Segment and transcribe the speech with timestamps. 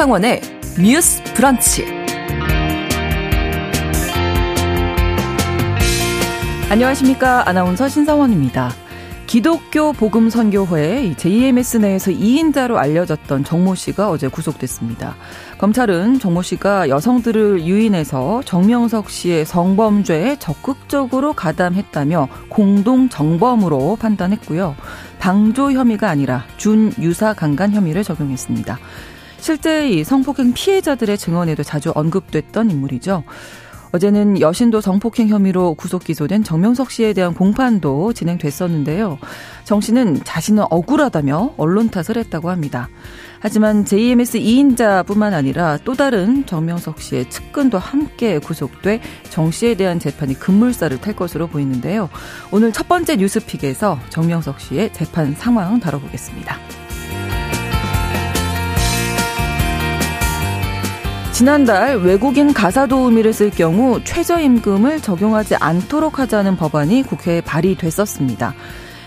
[0.00, 0.40] 신성원의
[0.82, 1.84] 뉴스 브런치.
[6.70, 7.46] 안녕하십니까.
[7.46, 8.70] 아나운서 신성원입니다.
[9.26, 15.16] 기독교 복음선교회 JMS 내에서 2인자로 알려졌던 정모 씨가 어제 구속됐습니다.
[15.58, 24.76] 검찰은 정모 씨가 여성들을 유인해서 정명석 씨의 성범죄에 적극적으로 가담했다며 공동 정범으로 판단했고요.
[25.18, 28.78] 방조 혐의가 아니라 준유사 강간 혐의를 적용했습니다.
[29.40, 33.24] 실제 이 성폭행 피해자들의 증언에도 자주 언급됐던 인물이죠.
[33.92, 39.18] 어제는 여신도 성폭행 혐의로 구속 기소된 정명석 씨에 대한 공판도 진행됐었는데요.
[39.64, 42.88] 정 씨는 자신은 억울하다며 언론 탓을 했다고 합니다.
[43.40, 50.34] 하지만 JMS 2인자뿐만 아니라 또 다른 정명석 씨의 측근도 함께 구속돼 정 씨에 대한 재판이
[50.34, 52.10] 급물살을 탈 것으로 보이는데요.
[52.52, 56.58] 오늘 첫 번째 뉴스픽에서 정명석 씨의 재판 상황 다뤄보겠습니다.
[61.40, 68.52] 지난달 외국인 가사 도우미를 쓸 경우 최저임금을 적용하지 않도록 하자는 법안이 국회에 발의됐었습니다.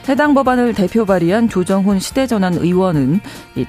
[0.09, 3.19] 해당 법안을 대표 발의한 조정훈 시대전환 의원은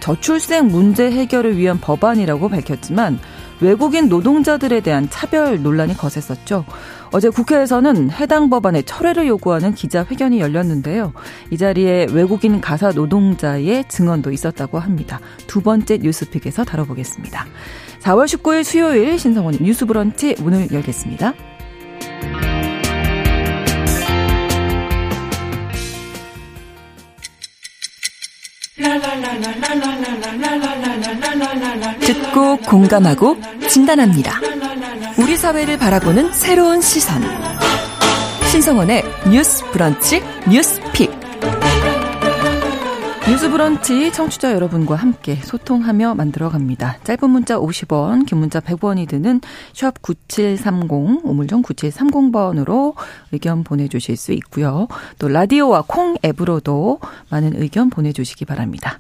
[0.01, 3.19] 저출생 문제 해결을 위한 법안이라고 밝혔지만
[3.61, 6.65] 외국인 노동자들에 대한 차별 논란이 거셌었죠.
[7.13, 11.13] 어제 국회에서는 해당 법안의 철회를 요구하는 기자회견이 열렸는데요.
[11.51, 15.21] 이 자리에 외국인 가사 노동자의 증언도 있었다고 합니다.
[15.47, 17.47] 두 번째 뉴스픽에서 다뤄보겠습니다.
[18.05, 21.33] 4월 19일 수요일 신성원 뉴스 브런치 문을 열겠습니다.
[32.01, 33.39] 듣고 공감하고
[33.69, 34.39] 진단합니다.
[35.19, 37.23] 우리 사회를 바라보는 새로운 시선.
[38.51, 41.24] 신성원의 뉴스 브런치 뉴스 픽.
[43.27, 46.99] 뉴스 브런치 청취자 여러분과 함께 소통하며 만들어 갑니다.
[47.05, 49.41] 짧은 문자 50원, 긴 문자 100원이 드는
[49.73, 52.95] 샵 9730, 우물정 9730번으로
[53.33, 54.89] 의견 보내주실 수 있고요.
[55.19, 58.99] 또 라디오와 콩 앱으로도 많은 의견 보내주시기 바랍니다.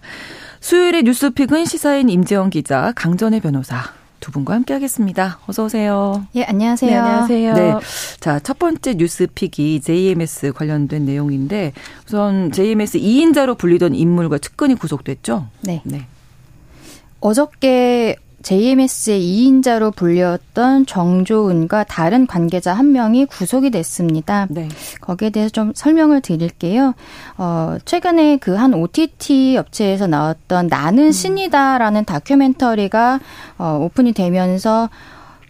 [0.60, 3.92] 수요일의 뉴스픽은 시사인 임재영 기자, 강전의 변호사,
[4.24, 5.38] 두 분과 함께 하겠습니다.
[5.46, 6.26] 어서 오세요.
[6.34, 6.90] 예, 안녕하세요.
[6.90, 7.52] 네, 안녕하세요.
[7.52, 7.74] 네.
[8.20, 11.74] 자, 첫 번째 뉴스픽이 JMS 관련된 내용인데
[12.06, 15.48] 우선 JMS 2인자로 불리던 인물과 측근이 구속됐죠?
[15.60, 15.82] 네.
[15.84, 16.06] 네.
[17.20, 24.46] 어저께 JMS의 2인자로 불렸던 정조은과 다른 관계자 한 명이 구속이 됐습니다.
[24.48, 24.68] 네.
[25.02, 26.94] 거기에 대해서 좀 설명을 드릴게요.
[27.36, 31.12] 어, 최근에 그 한 OTT 업체에서 나왔던 나는 음.
[31.12, 33.20] 신이다라는 다큐멘터리가
[33.58, 34.88] 어, 오픈이 되면서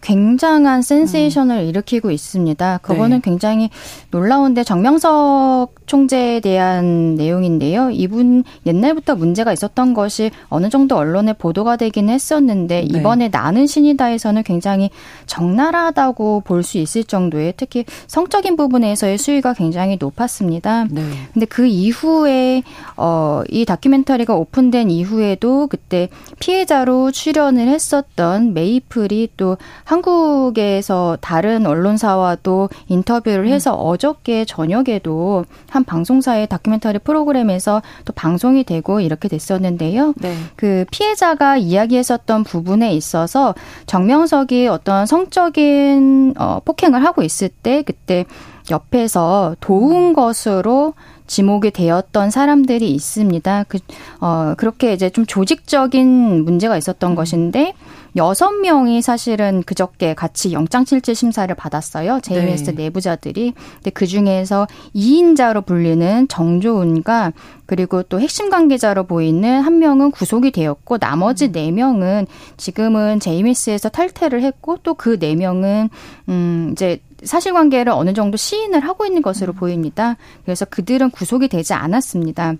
[0.01, 1.65] 굉장한 센세이션을 음.
[1.65, 2.79] 일으키고 있습니다.
[2.83, 3.21] 그거는 네.
[3.23, 3.71] 굉장히
[4.11, 7.91] 놀라운데 정명석 총재에 대한 내용인데요.
[7.91, 12.99] 이분 옛날부터 문제가 있었던 것이 어느 정도 언론에 보도가 되긴 했었는데 네.
[12.99, 14.91] 이번에 나는 신이다에서는 굉장히
[15.27, 20.87] 적나라하다고 볼 수 있을 정도의 특히 성적인 부분에서의 수위가 굉장히 높았습니다.
[20.91, 21.03] 네.
[21.33, 22.63] 근데 그 이후에
[22.97, 26.09] 어, 이 다큐멘터리가 오픈된 이후에도 그때
[26.41, 33.81] 피해자로 출연을 했었던 메이플이 또 한국에서 다른 언론사와도 인터뷰를 해서 음.
[33.87, 40.15] 어저께 저녁에도 한 방송사의 다큐멘터리 프로그램에서 또 방송이 되고 이렇게 됐었는데요.
[40.19, 40.35] 네.
[40.55, 43.55] 그 피해자가 이야기했었던 부분에 있어서
[43.87, 48.25] 정명석이 어떤 성적인 어, 폭행을 하고 있을 때 그때
[48.71, 50.13] 옆에서 도운 음.
[50.13, 50.95] 것으로
[51.27, 53.65] 지목이 되었던 사람들이 있습니다.
[53.67, 53.79] 그,
[54.21, 57.15] 어, 그렇게 이제 좀 조직적인 문제가 있었던 음.
[57.17, 57.75] 것인데,
[58.17, 62.21] 여섯 명이 사실은 그저께 같이 영장실질 심사를 받았어요.
[62.23, 62.85] JMS 네.
[62.85, 63.55] 내부자들이.
[63.75, 67.33] 근데 그 중에서 2인자로 불리는 정조은과
[67.67, 71.53] 그리고 또 핵심 관계자로 보이는 한 명은 구속이 되었고 나머지 음.
[71.53, 72.27] 네 명은
[72.57, 75.91] 지금은 JMS에서 탈퇴를 했고 또 그 네 명은
[76.29, 79.57] 음 이제 사실관계를 어느 정도 시인을 하고 있는 것으로 음.
[79.57, 80.17] 보입니다.
[80.45, 82.55] 그래서 그들은 구속이 되지 않았습니다.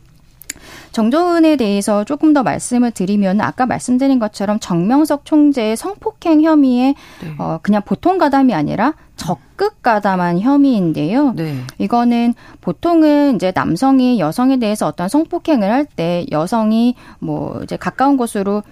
[0.93, 7.35] 정조은에 대해서 조금 더 말씀을 드리면 아까 말씀드린 것처럼 정명석 총재의 성폭행 혐의에 네.
[7.39, 11.33] 어, 그냥 보통 가담이 아니라 적극 가담한 혐의인데요.
[11.37, 11.57] 네.
[11.79, 18.63] 이거는 보통은 이제 남성이 여성에 대해서 어떤 성폭행을 할 때 여성이 뭐 이제 가까운 곳으로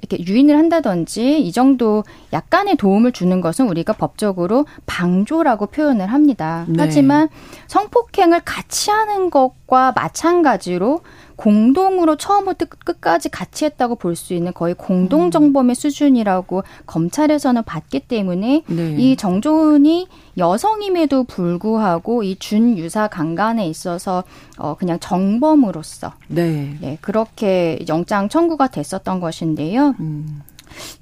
[0.00, 6.64] 이렇게 유인을 한다든지 이 정도 약간의 도움을 주는 것은 우리가 법적으로 방조라고 표현을 합니다.
[6.68, 6.76] 네.
[6.78, 7.28] 하지만
[7.66, 11.00] 성폭행을 같이 하는 것과 마찬가지로
[11.38, 15.74] 공동으로 처음부터 끝까지 같이 했다고 볼 수 있는 거의 공동 정범의 음.
[15.74, 18.96] 수준이라고 검찰에서는 봤기 때문에 네.
[18.98, 24.24] 이 정조은이 여성임에도 불구하고 이 준유사 강간에 있어서
[24.58, 26.76] 어 그냥 정범으로서 네.
[26.80, 29.94] 네 그렇게 영장 청구가 됐었던 것인데요.
[30.00, 30.42] 음.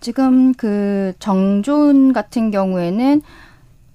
[0.01, 3.23] 지금 그 정존 같은 경우에는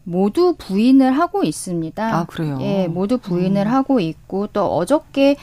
[0.03, 2.15] 모두 부인을 하고 있습니다.
[2.17, 2.57] 아, 그래요?
[2.61, 3.71] 예, 모두 부인을 음.
[3.71, 5.37] 하고 있고 또 어저께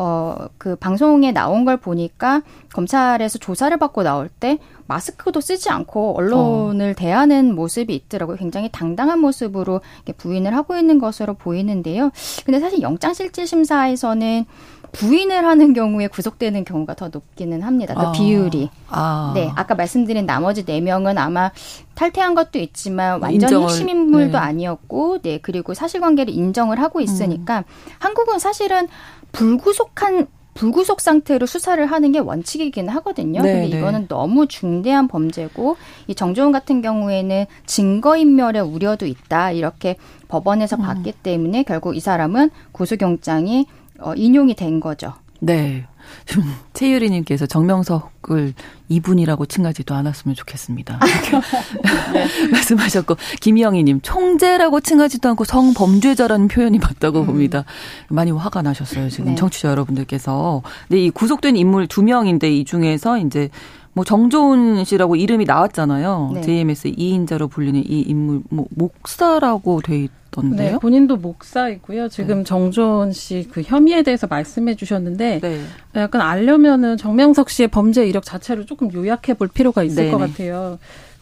[0.00, 2.42] 어, 그 방송에 나온 걸 보니까
[2.72, 6.94] 검찰에서 조사를 받고 나올 때 마스크도 쓰지 않고 언론을 어.
[6.94, 8.36] 대하는 모습이 있더라고요.
[8.36, 9.80] 굉장히 당당한 모습으로
[10.16, 12.12] 부인을 하고 있는 것으로 보이는데요.
[12.44, 14.44] 근데 사실 영장실질심사에서는
[14.92, 17.94] 부인을 하는 경우에 구속되는 경우가 더 높기는 합니다.
[17.94, 18.12] 그 아.
[18.12, 18.70] 비율이.
[18.88, 19.32] 아.
[19.34, 19.50] 네.
[19.54, 21.50] 아까 말씀드린 나머지 네명은 아마
[21.94, 24.38] 탈퇴한 것도 있지만 완전 히 핵심 인물도 네.
[24.38, 25.38] 아니었고, 네.
[25.42, 27.64] 그리고 사실관계를 인정을 하고 있으니까 음.
[27.98, 28.88] 한국은 사실은
[29.32, 33.42] 불구속한 불구속 상태로 수사를 하는 게 원칙이긴 하거든요.
[33.42, 33.78] 네, 근데 네.
[33.78, 34.08] 이거는 네.
[34.08, 35.76] 너무 중대한 범죄고
[36.08, 39.52] 이 정조원 같은 경우에는 증거인멸의 우려도 있다.
[39.52, 39.96] 이렇게
[40.26, 40.82] 법원에서 음.
[40.82, 43.66] 봤기 때문에 결국 이 사람은 구속영장이
[44.00, 45.14] 어, 인용이 된 거죠.
[45.40, 45.86] 네.
[46.72, 48.54] 최유리님께서 정명석을
[48.88, 50.98] 이분이라고 칭하지도 않았으면 좋겠습니다.
[51.00, 52.48] 네.
[52.50, 57.26] 말씀하셨고 김영희님 총재라고 칭하지도 않고 성범죄자라는 표현이 맞다고 음.
[57.26, 57.64] 봅니다.
[58.08, 59.34] 많이 화가 나셨어요 지금 네.
[59.34, 60.62] 청취자 여러분들께서.
[60.88, 63.50] 근데 이 구속된 인물 두 명인데 이 중에서 이제
[63.92, 66.30] 뭐 정조은 씨라고 이름이 나왔잖아요.
[66.34, 66.40] 네.
[66.42, 70.72] JMS 2인자로 불리는 이 인물 뭐 목사라고 돼 있던데요.
[70.72, 72.08] 네, 본인도 목사이고요.
[72.08, 72.44] 지금 네.
[72.44, 75.60] 정조은 씨그 혐의에 대해서 말씀해 주셨는데 네.
[75.96, 80.78] 약간 알려면은 정명석 씨의 범죄 이력 자체를 조금 요약해 볼 필요가 있을 네것 같아요.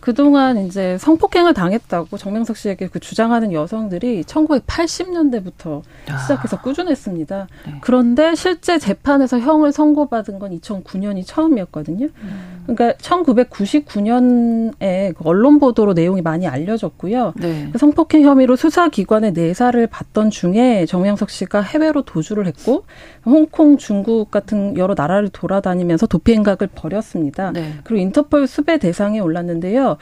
[0.07, 6.19] 그동안 이제 성폭행을 당했다고 정명석 씨에게 그 주장하는 여성들이 1980년대부터 아.
[6.19, 7.49] 시작해서 꾸준했습니다.
[7.67, 7.75] 네.
[7.81, 12.07] 그런데 실제 재판에서 형을 선고받은 건 2009년이 처음이었거든요.
[12.07, 12.63] 음.
[12.69, 17.33] 그러니까 1999년에 그 언론 보도로 내용이 많이 알려졌고요.
[17.37, 17.71] 네.
[17.73, 22.85] 그 성폭행 혐의로 수사기관에 내사를 받던 중에 정명석 씨가 해외로 도주를 했고
[23.25, 27.51] 홍콩, 중국 같은 여러 나라를 돌아다니면서 도피 행각을 벌였습니다.
[27.53, 27.73] 네.
[27.83, 29.96] 그리고 인터폴 수배 대상에 올랐는데요.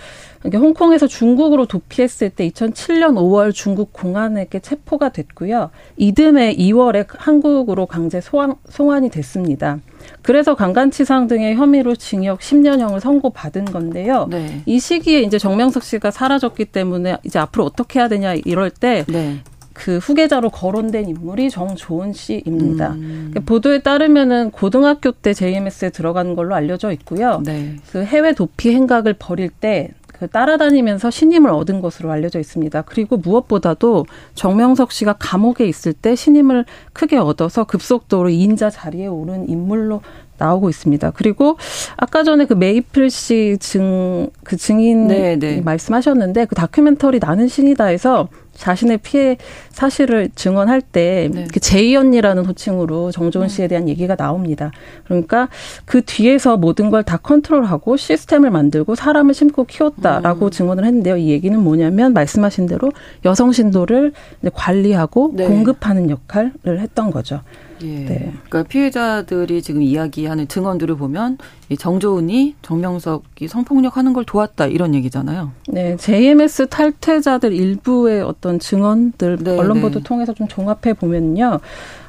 [0.45, 5.71] 이게 홍콩에서 중국으로 도피했을 때 2007년 5월 중국 공안에게 체포가 됐고요.
[5.97, 9.79] 이듬해 2월에 한국으로 강제 소환, 송환이 됐습니다.
[10.23, 14.27] 그래서 강간치상 등의 혐의로 징역 10년형을 선고받은 건데요.
[14.31, 14.61] 네.
[14.67, 19.39] 이 시기에 이제 정명석 씨가 사라졌기 때문에 이제 앞으로 어떻게 해야 되냐 이럴 때 네.
[19.75, 22.93] 그 후계자로 거론된 인물이 정조은 씨입니다.
[22.93, 23.31] 음.
[23.31, 27.43] 그러니까 보도에 따르면은 고등학교 때 JMS에 들어간 걸로 알려져 있고요.
[27.45, 27.77] 네.
[27.91, 32.83] 그 해외 도피 행각을 벌일 때 그 따라다니면서 신임을 얻은 것으로 알려져 있습니다.
[32.83, 40.03] 그리고 무엇보다도 정명석 씨가 감옥에 있을 때 신임을 크게 얻어서 급속도로 2인자 자리에 오른 인물로
[40.39, 41.11] 나오고 있습니다.
[41.13, 41.59] 그리고
[41.97, 45.61] 아까 전에 그 메이플 씨 증, 그 증인 네, 네.
[45.61, 49.37] 말씀하셨는데 그 다큐멘터리 나는 신이다에서 자신의 피해
[49.71, 51.47] 사실을 증언할 때 네.
[51.53, 54.73] 그 제이 언니라는 호칭으로 정조은 씨에 대한 얘기가 나옵니다.
[55.05, 55.49] 그러니까
[55.85, 60.51] 그 뒤에서 모든 걸 다 컨트롤하고 시스템을 만들고 사람을 심고 키웠다라고 음.
[60.51, 61.17] 증언을 했는데요.
[61.19, 62.91] 이 얘기는 뭐냐면 말씀하신 대로
[63.25, 64.13] 여성 신도를
[64.55, 65.47] 관리하고 네.
[65.47, 67.41] 공급하는 역할을 했던 거죠.
[67.83, 68.05] 예.
[68.05, 68.33] 네.
[68.49, 71.39] 그러니까 피해자들이 지금 이야기하는 증언들을 보면
[71.69, 75.53] 이 정조은이 정명석이 성폭력하는 걸 도왔다 이런 얘기잖아요.
[75.69, 80.05] 네, JMS 탈퇴자들 일부의 어떤 증언들 네, 언론 보도 네.
[80.05, 81.61] 통해서 좀 종합해 보면요.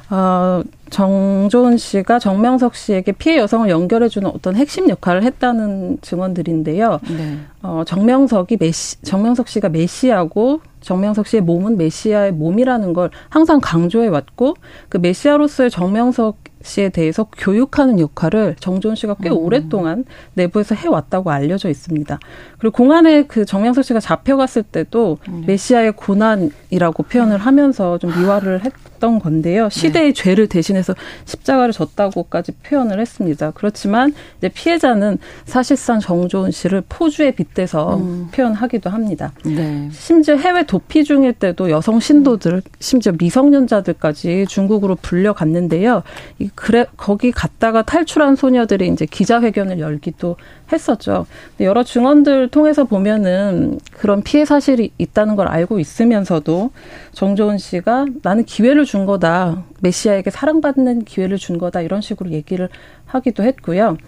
[0.08, 7.00] 어, 정조은 씨가 정명석 씨에게 피해 여성을 연결해주는 어떤 핵심 역할을 했다는 증언들인데요.
[7.16, 7.38] 네.
[7.62, 14.54] 어, 정명석이 메시, 정명석 씨가 메시아고 정명석 씨의 몸은 메시아의 몸이라는 걸 항상 강조해 왔고
[14.88, 19.36] 그 메시아로서의 정명석 씨에 대해서 교육하는 역할을 정조은 씨가 꽤 음.
[19.36, 20.04] 오랫동안
[20.34, 22.18] 내부에서 해왔다고 알려져 있습니다.
[22.58, 25.44] 그리고 공안에 그 정명석 씨가 잡혀갔을 때도 음.
[25.46, 29.68] 메시아의 고난이라고 표현을 하면서 좀 미화를 했던 건데요.
[29.70, 30.12] 시대의 네.
[30.12, 30.94] 죄를 대신해서
[31.24, 33.52] 십자가를 졌다고까지 표현을 했습니다.
[33.52, 38.28] 그렇지만 이제 피해자는 사실상 정조은 씨를 포주에 빗대서 음.
[38.32, 39.32] 표현하기도 합니다.
[39.44, 39.88] 네.
[39.92, 46.02] 심지어 해외 도피 중일 때도 여성 신도들, 심지어 미성년자들까지 중국으로 불려갔는데요.
[46.38, 50.36] 이 그래 거기 갔다가 탈출한 소녀들이 이제 기자회견을 열기도
[50.72, 51.26] 했었죠.
[51.60, 56.70] 여러 증언들 통해서 보면은 그런 피해 사실이 있다는 걸 알고 있으면서도
[57.12, 59.64] 정조은 씨가 나는 기회를 준 거다.
[59.82, 61.82] 메시아에게 사랑받는 기회를 준 거다.
[61.82, 62.70] 이런 식으로 얘기를
[63.04, 63.98] 하기도 했고요.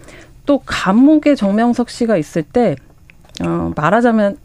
[0.47, 2.75] 또 감옥에 정명석 씨가 있을 때
[3.45, 4.37] 어, 말하자면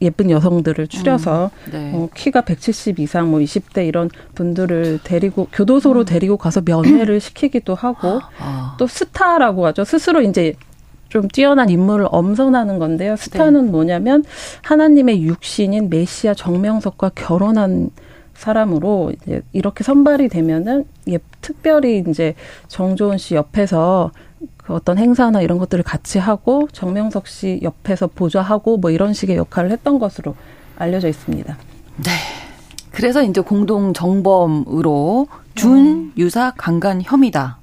[0.00, 1.92] 예쁜 여성들을 추려서 음, 네.
[1.94, 6.04] 어, 키가 170 이상 뭐 20대 이런 분들을 데리고 교도소로 음.
[6.04, 8.76] 데리고 가서 면회를 시키기도 하고 아.
[8.78, 9.84] 또 스타라고 하죠.
[9.84, 10.54] 스스로 이제
[11.08, 13.16] 좀 뛰어난 인물을 엄선하는 건데요.
[13.16, 13.70] 스타는 네.
[13.70, 14.24] 뭐냐면
[14.62, 17.90] 하나님의 육신인 메시아 정명석과 결혼한
[18.34, 22.34] 사람으로 이제 이렇게 선발이 되면은 예, 특별히 이제
[22.68, 24.10] 정조은 씨 옆에서
[24.56, 29.70] 그 어떤 행사나 이런 것들을 같이 하고 정명석 씨 옆에서 보좌하고 뭐 이런 식의 역할을
[29.70, 30.34] 했던 것으로
[30.76, 31.56] 알려져 있습니다.
[32.04, 32.10] 네.
[32.90, 36.12] 그래서 이제 공동 정범으로 준 음.
[36.16, 37.58] 유사 강간 혐의다.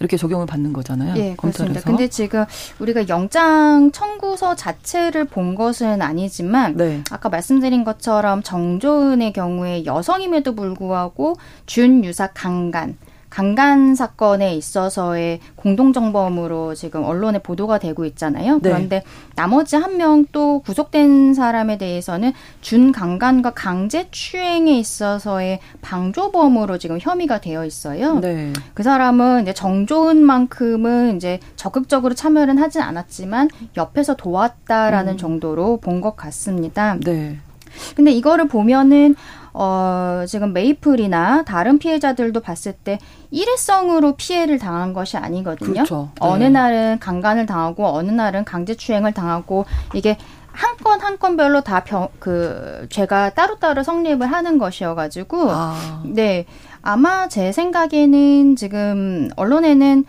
[0.00, 1.14] 이렇게 적용을 받는 거잖아요.
[1.16, 1.80] 예, 그렇습니다.
[1.80, 2.44] 근데 지금
[2.80, 7.02] 우리가 영장 청구서 자체를 본 것은 아니지만 네.
[7.10, 11.36] 아까 말씀드린 것처럼 정조은의 경우에 여성임에도 불구하고
[11.66, 12.96] 준유사 강간
[13.34, 18.60] 강간 사건에 있어서의 공동정범으로 지금 언론에 보도가 되고 있잖아요.
[18.62, 18.70] 네.
[18.70, 19.02] 그런데
[19.34, 27.64] 나머지 한 명 또 구속된 사람에 대해서는 준강간과 강제 추행에 있어서의 방조범으로 지금 혐의가 되어
[27.64, 28.20] 있어요.
[28.20, 28.52] 네.
[28.74, 35.18] 그 사람은 이제 정조은만큼은 이제 적극적으로 참여는 하진 않았지만 옆에서 도왔다라는 음.
[35.18, 36.96] 정도로 본 것 같습니다.
[37.00, 37.38] 네.
[37.96, 39.14] 근데 이거를 보면은
[39.54, 42.98] 어, 지금 메이플이나 다른 피해자들도 봤을 때
[43.30, 45.72] 일회성으로 피해를 당한 것이 아니거든요.
[45.72, 46.08] 그렇죠.
[46.14, 46.18] 네.
[46.20, 50.18] 어느 날은 강간을 당하고 어느 날은 강제추행을 당하고 이게
[50.52, 56.02] 한 건 한 건별로 다그 죄가 따로따로 성립을 하는 것이어가지고 아.
[56.06, 56.46] 네
[56.82, 60.04] 아마 제 생각에는 지금 언론에는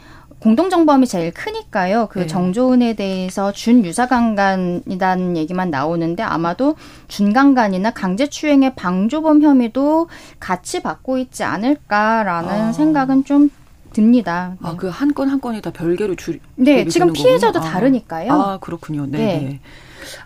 [0.50, 2.08] 공동정범이 제일 크니까요.
[2.12, 2.28] 그 네.
[2.28, 6.76] 정조은에 대해서 준유사강간이라는 얘기만 나오는데 아마도
[7.08, 10.08] 준강간이나 강제추행의 방조범 혐의도
[10.40, 12.72] 같이 받고 있지 않을까라는 아.
[12.74, 13.50] 생각은 좀
[13.92, 14.56] 듭니다.
[14.62, 14.68] 네.
[14.70, 16.40] 아, 그 한 건 한 건이 다 별개로 줄.
[16.54, 17.64] 네, 지금 피해자도 아.
[17.64, 18.32] 다르니까요.
[18.32, 19.08] 아, 그렇군요.
[19.08, 19.18] 네.
[19.18, 19.40] 네.
[19.40, 19.60] 네.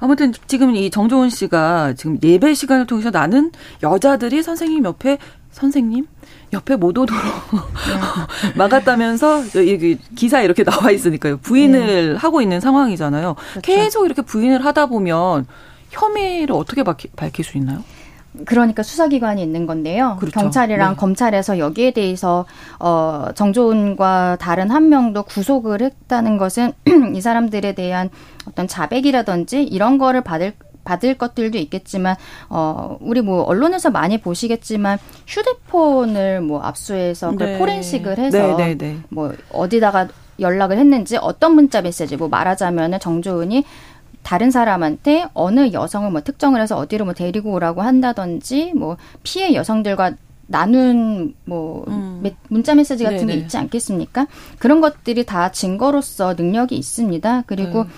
[0.01, 5.17] 아무튼 지금 이 정조은 씨가 지금 예배 시간을 통해서 나는 여자들이 선생님 옆에
[5.51, 6.07] 선생님
[6.53, 8.53] 옆에 못 오도록 네.
[8.55, 9.43] 막았다면서
[10.15, 11.37] 기사에 이렇게 나와 있으니까요.
[11.37, 12.17] 부인을 네.
[12.17, 13.35] 하고 있는 상황이잖아요.
[13.35, 13.61] 그렇죠.
[13.61, 15.45] 계속 이렇게 부인을 하다 보면
[15.91, 16.83] 혐의를 어떻게
[17.15, 17.83] 밝힐 수 있나요?
[18.45, 20.17] 그러니까 수사기관이 있는 건데요.
[20.19, 20.39] 그렇죠.
[20.39, 20.97] 경찰이랑 네.
[20.97, 22.45] 검찰에서 여기에 대해서
[22.79, 26.73] 어 정조은과 다른 한 명도 구속을 했다는 것은
[27.15, 28.09] 이 사람들에 대한
[28.47, 30.53] 어떤 자백이라든지 이런 거를 받을
[30.83, 32.15] 받을 것들도 있겠지만
[32.49, 37.57] 어 우리 뭐 언론에서 많이 보시겠지만 휴대폰을 뭐 압수해서 그 네.
[37.57, 40.07] 포렌식을 해서 네, 네, 네, 뭐 어디다가
[40.39, 43.65] 연락을 했는지 어떤 문자 메시지 뭐 말하자면은 정조은이
[44.23, 50.13] 다른 사람한테 어느 여성을 뭐 특정을 해서 어디로 뭐 데리고 오라고 한다든지 뭐 피해 여성들과
[50.47, 52.23] 나눈 뭐 음.
[52.47, 53.33] 문자 메시지 같은 네네.
[53.33, 54.27] 게 있지 않겠습니까?
[54.57, 57.43] 그런 것들이 다 증거로서 능력이 있습니다.
[57.45, 57.89] 그리고 네.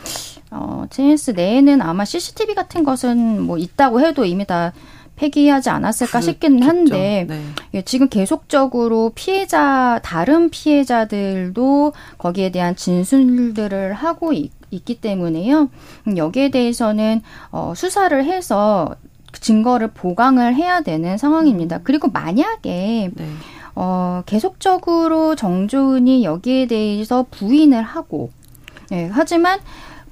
[0.51, 4.73] 어, JS 내에는 아마 CCTV 같은 것은 뭐 있다고 해도 이미 다
[5.15, 6.31] 폐기하지 않았을까 그렇겠죠.
[6.31, 7.41] 싶기는 한데 네.
[7.75, 14.51] 예, 지금 계속적으로 피해자 다른 피해자들도 거기에 대한 진술들을 하고 있,
[14.85, 15.69] 기 때문에요.
[16.07, 18.95] 음, 여기에 대해서는 어, 수사를 해서
[19.33, 21.77] 증거를 보강을 해야 되는 상황입니다.
[21.77, 21.81] 음.
[21.83, 23.29] 그리고 만약에 네.
[23.75, 28.31] 어, 계속적으로 정조은이 여기에 대해서 부인을 하고
[28.91, 29.59] 예, 하지만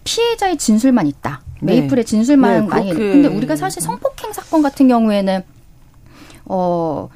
[0.10, 1.42] 피해자의 진술만 있다.
[1.62, 1.82] 네.
[1.82, 2.94] 메이플의 진술만 네, 많이.
[2.94, 5.44] 근데 우리가 사실 성폭행 사건 같은 경우에는
[6.46, 7.10] 어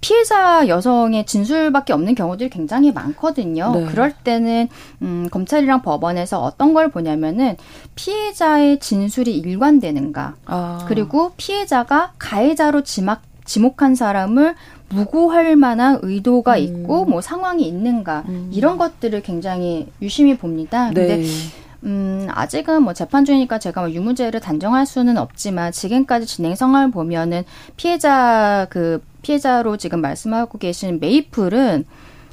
[0.00, 3.72] 피해자 여성의 진술밖에 없는 경우들이 굉장히 많거든요.
[3.74, 3.84] 네.
[3.86, 4.68] 그럴 때는
[5.02, 7.56] 음, 검찰이랑 법원에서 어떤 걸 보냐면은
[7.94, 10.84] 피해자의 진술이 일관되는가, 아.
[10.88, 14.54] 그리고 피해자가 가해자로 지막 지목한 사람을
[14.88, 16.62] 무고할 만한 의도가 음.
[16.62, 18.50] 있고 뭐 상황이 있는가 음.
[18.50, 20.86] 이런 것들을 굉장히 유심히 봅니다.
[20.86, 21.24] 근데 네.
[21.84, 27.44] 음, 아직은 뭐 재판 중이니까 제가 뭐 유무죄를 단정할 수는 없지만 지금까지 진행 상황을 보면은
[27.76, 31.84] 피해자 그 피해자로 지금 말씀하고 계신 메이플은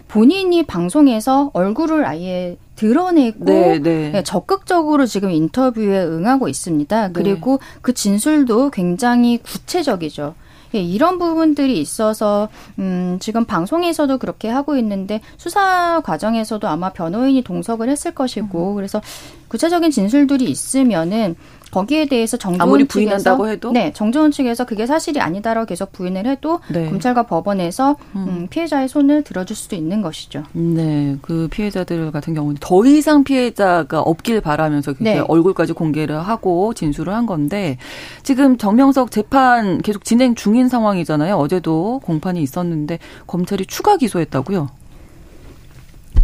[0.08, 4.10] 본인이 방송에서 얼굴을 아예 드러내고 네, 네.
[4.12, 7.08] 네, 적극적으로 지금 인터뷰에 응하고 있습니다.
[7.08, 7.14] 네.
[7.14, 10.36] 그리고 그 진술도 굉장히 구체적이죠.
[10.76, 12.50] 예, 이런 부분들이 있어서
[12.80, 18.76] 음, 지금 방송에서도 그렇게 하고 있는데 수사 과정에서도 아마 변호인이 동석을 했을 것이고 음.
[18.76, 19.02] 그래서
[19.50, 21.36] 구체적인 진술들이 있으면은
[21.72, 26.28] 거기에 대해서 정조원 아무리 부인한다고 측에서, 해도 네 정조원 측에서 그게 사실이 아니다라고 계속 부인을
[26.28, 26.90] 해도 네.
[26.90, 28.26] 검찰과 법원에서 음.
[28.28, 30.44] 음, 피해자의 손을 들어줄 수도 있는 것이죠.
[30.54, 35.20] 네, 그 피해자들 같은 경우는 더 이상 피해자가 없길 바라면서 네.
[35.20, 37.78] 얼굴까지 공개를 하고 진술을 한 건데
[38.24, 41.36] 지금 정명석 재판 계속 진행 중인 상황이잖아요.
[41.36, 44.70] 어제도 공판이 있었는데 검찰이 추가 기소했다고요?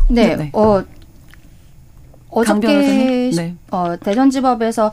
[0.10, 0.50] 네, 네.
[0.54, 0.84] 어.
[2.30, 3.56] 어저께 네.
[3.72, 4.92] 어, 대전지법에서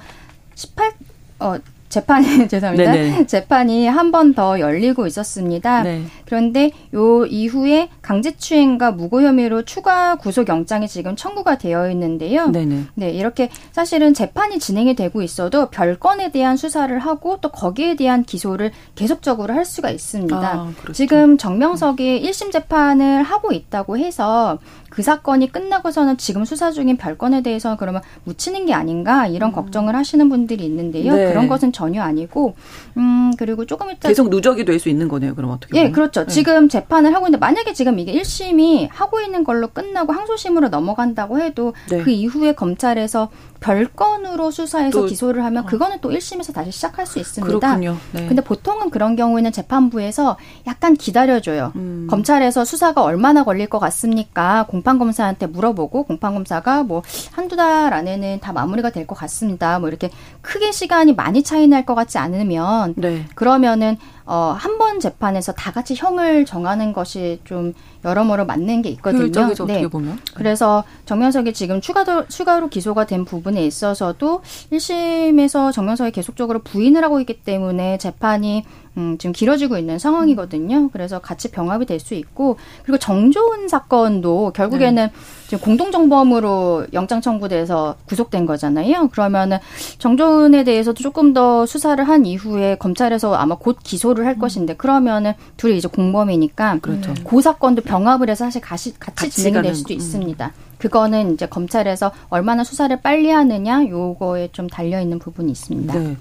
[0.54, 0.92] 18,
[1.40, 1.56] 어,
[1.88, 2.90] 재판이 죄송합니다.
[2.92, 3.26] 네네.
[3.26, 5.82] 재판이 한 번 더 열리고 있었습니다.
[5.84, 6.02] 네.
[6.24, 12.48] 그런데 요 이후에 강제추행과 무고 혐의로 추가 구속 영장이 지금 청구가 되어 있는데요.
[12.48, 12.84] 네네.
[12.94, 18.24] 네, 이렇게 사실은 재판이 진행이 되고 있어도 별 건에 대한 수사를 하고 또 거기에 대한
[18.24, 20.36] 기소를 계속적으로 할 수가 있습니다.
[20.36, 20.92] 아, 그렇죠.
[20.94, 24.58] 지금 정명석이 1심 재판을 하고 있다고 해서
[24.94, 29.54] 그 사건이 끝나고서는 지금 수사 중인 별건에 대해서 그러면 묻히는 게 아닌가 이런 음.
[29.54, 31.14] 걱정을 하시는 분들이 있는데요.
[31.14, 31.28] 네.
[31.28, 32.54] 그런 것은 전혀 아니고
[32.96, 35.34] 음 그리고 조금 이따 계속 누적이 될 수 있는 거네요.
[35.34, 35.88] 그럼 어떻게 예, 보면.
[35.88, 36.26] 예, 그렇죠.
[36.26, 36.32] 네.
[36.32, 41.74] 지금 재판을 하고 있는데 만약에 지금 이게 1심이 하고 있는 걸로 끝나고 항소심으로 넘어간다고 해도
[41.90, 42.02] 네.
[42.02, 43.30] 그 이후에 검찰에서
[43.64, 45.66] 별건으로 수사해서 기소를 하면 어.
[45.66, 47.58] 그거는 또 1심에서 다시 시작할 수 있습니다.
[47.58, 47.96] 그렇군요.
[48.12, 48.26] 네.
[48.26, 51.72] 근데 보통은 그런 경우에는 재판부에서 약간 기다려줘요.
[51.76, 52.06] 음.
[52.10, 54.66] 검찰에서 수사가 얼마나 걸릴 것 같습니까?
[54.68, 57.02] 공판검사한테 물어보고 공판검사가 뭐
[57.32, 59.78] 한두 달 안에는 다 마무리가 될 것 같습니다.
[59.78, 60.10] 뭐 이렇게
[60.42, 63.26] 크게 시간이 많이 차이 날 것 같지 않으면 네.
[63.34, 69.22] 그러면은 어, 한 번 재판에서 다 같이 형을 정하는 것이 좀 여러모로 맞는 게 있거든요.
[69.66, 69.74] 네.
[69.74, 70.18] 어떻게 보면.
[70.34, 77.40] 그래서 정명석이 지금 추가로, 추가로 기소가 된 부분에 있어서도 1심에서 정명석이 계속적으로 부인을 하고 있기
[77.42, 78.64] 때문에 재판이
[78.96, 80.90] 음, 지금 길어지고 있는 상황이거든요.
[80.90, 85.12] 그래서 같이 병합이 될 수 있고 그리고 정조은 사건도 결국에는 네.
[85.46, 89.08] 지금 공동정범으로 영장 청구돼서 구속된 거잖아요.
[89.08, 89.58] 그러면은
[89.98, 94.38] 정조은에 대해서도 조금 더 수사를 한 이후에 검찰에서 아마 곧 기소를 할 음.
[94.38, 97.14] 것인데 그러면은 둘이 이제 공범이니까 그렇죠.
[97.24, 99.96] 그 사건도 병합을 해서 사실 같이, 같이 진행이 될 수도 음.
[99.96, 100.52] 있습니다.
[100.78, 105.94] 그거는 이제 검찰에서 얼마나 수사를 빨리 하느냐 요거에 좀 달려 있는 부분이 있습니다.
[105.98, 106.16] 네.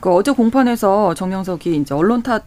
[0.00, 2.44] 그 어제 공판에서 정명석이 이제 언론 탓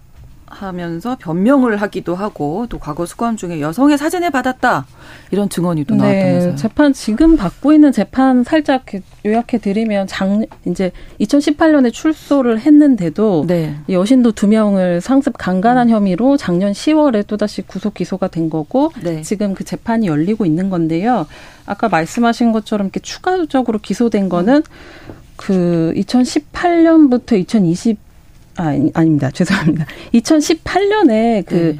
[0.49, 4.85] 하면서 변명을 하기도 하고 또 과거 수감 중에 여성의 사진을 받았다
[5.31, 6.55] 이런 증언이 또 네, 나왔다면서요.
[6.55, 8.85] 재판 지금 받고 있는 재판 살짝
[9.25, 10.91] 요약해 드리면 장 이제
[11.21, 13.75] 2018년에 출소를 했는데도 네.
[13.89, 15.93] 여신도 두 명을 상습 강간한 음.
[15.93, 19.21] 혐의로 작년 10월에 또다시 구속 기소가 된 거고 네.
[19.21, 21.27] 지금 그 재판이 열리고 있는 건데요.
[21.65, 25.28] 아까 말씀하신 것처럼 이렇게 추가적으로 기소된 거는 음.
[25.39, 27.97] 그 2018년부터 2020
[28.57, 29.31] 아, 아닙니다.
[29.33, 29.85] 죄송합니다.
[30.13, 31.79] 2018년에 그 네.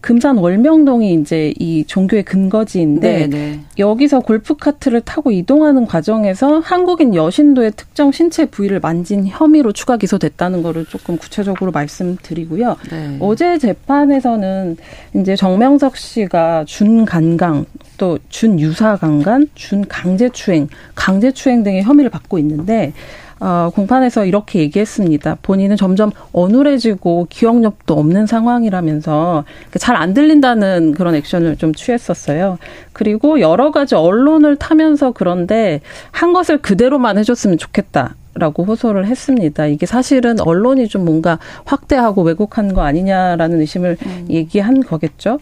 [0.00, 3.60] 금산 월명동이 이제 이 종교의 근거지인데 네, 네.
[3.78, 10.62] 여기서 골프 카트를 타고 이동하는 과정에서 한국인 여신도의 특정 신체 부위를 만진 혐의로 추가 기소됐다는
[10.62, 12.76] 거를 조금 구체적으로 말씀드리고요.
[12.90, 13.16] 네.
[13.20, 14.76] 어제 재판에서는
[15.16, 22.92] 이제 정명석 씨가 준간강 또 준유사강간, 준강제추행, 강제추행 등의 혐의를 받고 있는데
[23.40, 25.38] 어, 공판에서 이렇게 얘기했습니다.
[25.42, 29.44] 본인은 점점 어눌해지고 기억력도 없는 상황이라면서
[29.78, 32.58] 잘 안 들린다는 그런 액션을 좀 취했었어요.
[32.92, 35.80] 그리고 여러 가지 언론을 타면서 그런데
[36.12, 38.14] 한 것을 그대로만 해줬으면 좋겠다.
[38.34, 39.66] 라고 호소를 했습니다.
[39.66, 44.26] 이게 사실은 언론이 좀 뭔가 확대하고 왜곡한 거 아니냐라는 의심을 음.
[44.30, 45.40] 얘기한 거겠죠.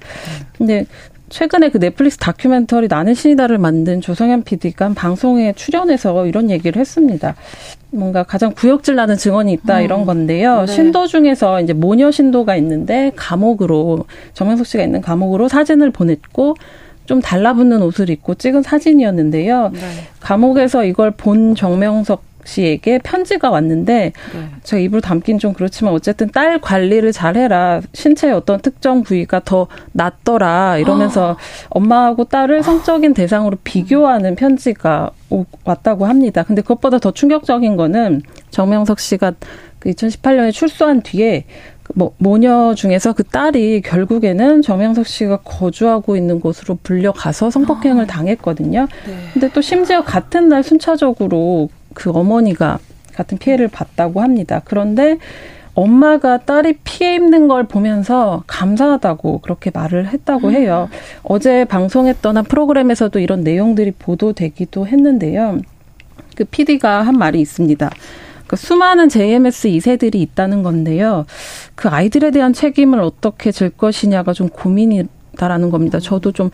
[0.56, 0.86] 근데
[1.28, 7.34] 최근에 그 넷플릭스 다큐멘터리 나는 신이다를 만든 조성현 PD가 방송에 출연해서 이런 얘기를 했습니다.
[7.90, 9.84] 뭔가 가장 구역질 나는 증언이 있다 음.
[9.84, 10.60] 이런 건데요.
[10.60, 10.66] 네.
[10.66, 16.54] 신도 중에서 이제 모녀 신도가 있는데 감옥으로 정명석 씨가 있는 감옥으로 사진을 보냈고
[17.06, 19.70] 좀 달라붙는 옷을 입고 찍은 사진이었는데요.
[19.72, 19.80] 네.
[20.20, 24.48] 감옥에서 이걸 본 정명석 씨에게 편지가 왔는데 네.
[24.62, 30.78] 제가 입으로 담긴 좀 그렇지만 어쨌든 딸 관리를 잘해라 신체의 어떤 특정 부위가 더 낫더라
[30.78, 31.36] 이러면서 아.
[31.70, 35.10] 엄마하고 딸을 성적인 대상으로 비교하는 편지가
[35.64, 36.42] 왔다고 합니다.
[36.42, 39.32] 근데 그것보다 더 충격적인 거는 정명석 씨가
[39.78, 41.44] 그 2018년에 출소한 뒤에
[41.94, 48.06] 뭐 모녀 중에서 그 딸이 결국에는 정명석 씨가 거주하고 있는 곳으로 불려가서 성폭행을 아.
[48.06, 48.88] 당했거든요.
[49.06, 49.16] 네.
[49.32, 52.78] 근데 또 심지어 같은 날 순차적으로 그 어머니가
[53.14, 54.60] 같은 피해를 봤다고 합니다.
[54.66, 55.16] 그런데
[55.72, 60.88] 엄마가 딸이 피해 입는 걸 보면서 감사하다고 그렇게 말을 했다고 해요.
[60.92, 60.98] 음.
[61.22, 65.60] 어제 방송했던 한 프로그램에서도 이런 내용들이 보도되기도 했는데요.
[66.34, 67.90] 그 PD가 한 말이 있습니다.
[68.46, 71.24] 그 수많은 JMS 2세들이 있다는 건데요.
[71.74, 75.04] 그 아이들에 대한 책임을 어떻게 질 것이냐가 좀 고민이
[75.38, 75.98] 다라는 겁니다.
[75.98, 76.50] 저도 좀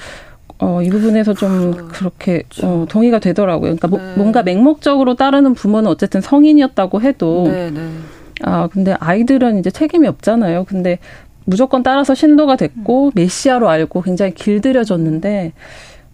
[0.62, 1.88] 어, 이 부분에서 좀 그렇죠.
[1.88, 3.74] 그렇게 어, 동의가 되더라고요.
[3.74, 4.04] 그러니까 뭐 네.
[4.04, 7.80] 뭐, 뭔가 맹목적으로 따르는 부모는 어쨌든 성인이었다고 해도 네, 네.
[8.42, 10.64] 아 근데 아이들은 이제 책임이 없잖아요.
[10.64, 11.00] 근데
[11.44, 13.10] 무조건 따라서 신도가 됐고 음.
[13.16, 15.52] 메시아로 알고 굉장히 길들여졌는데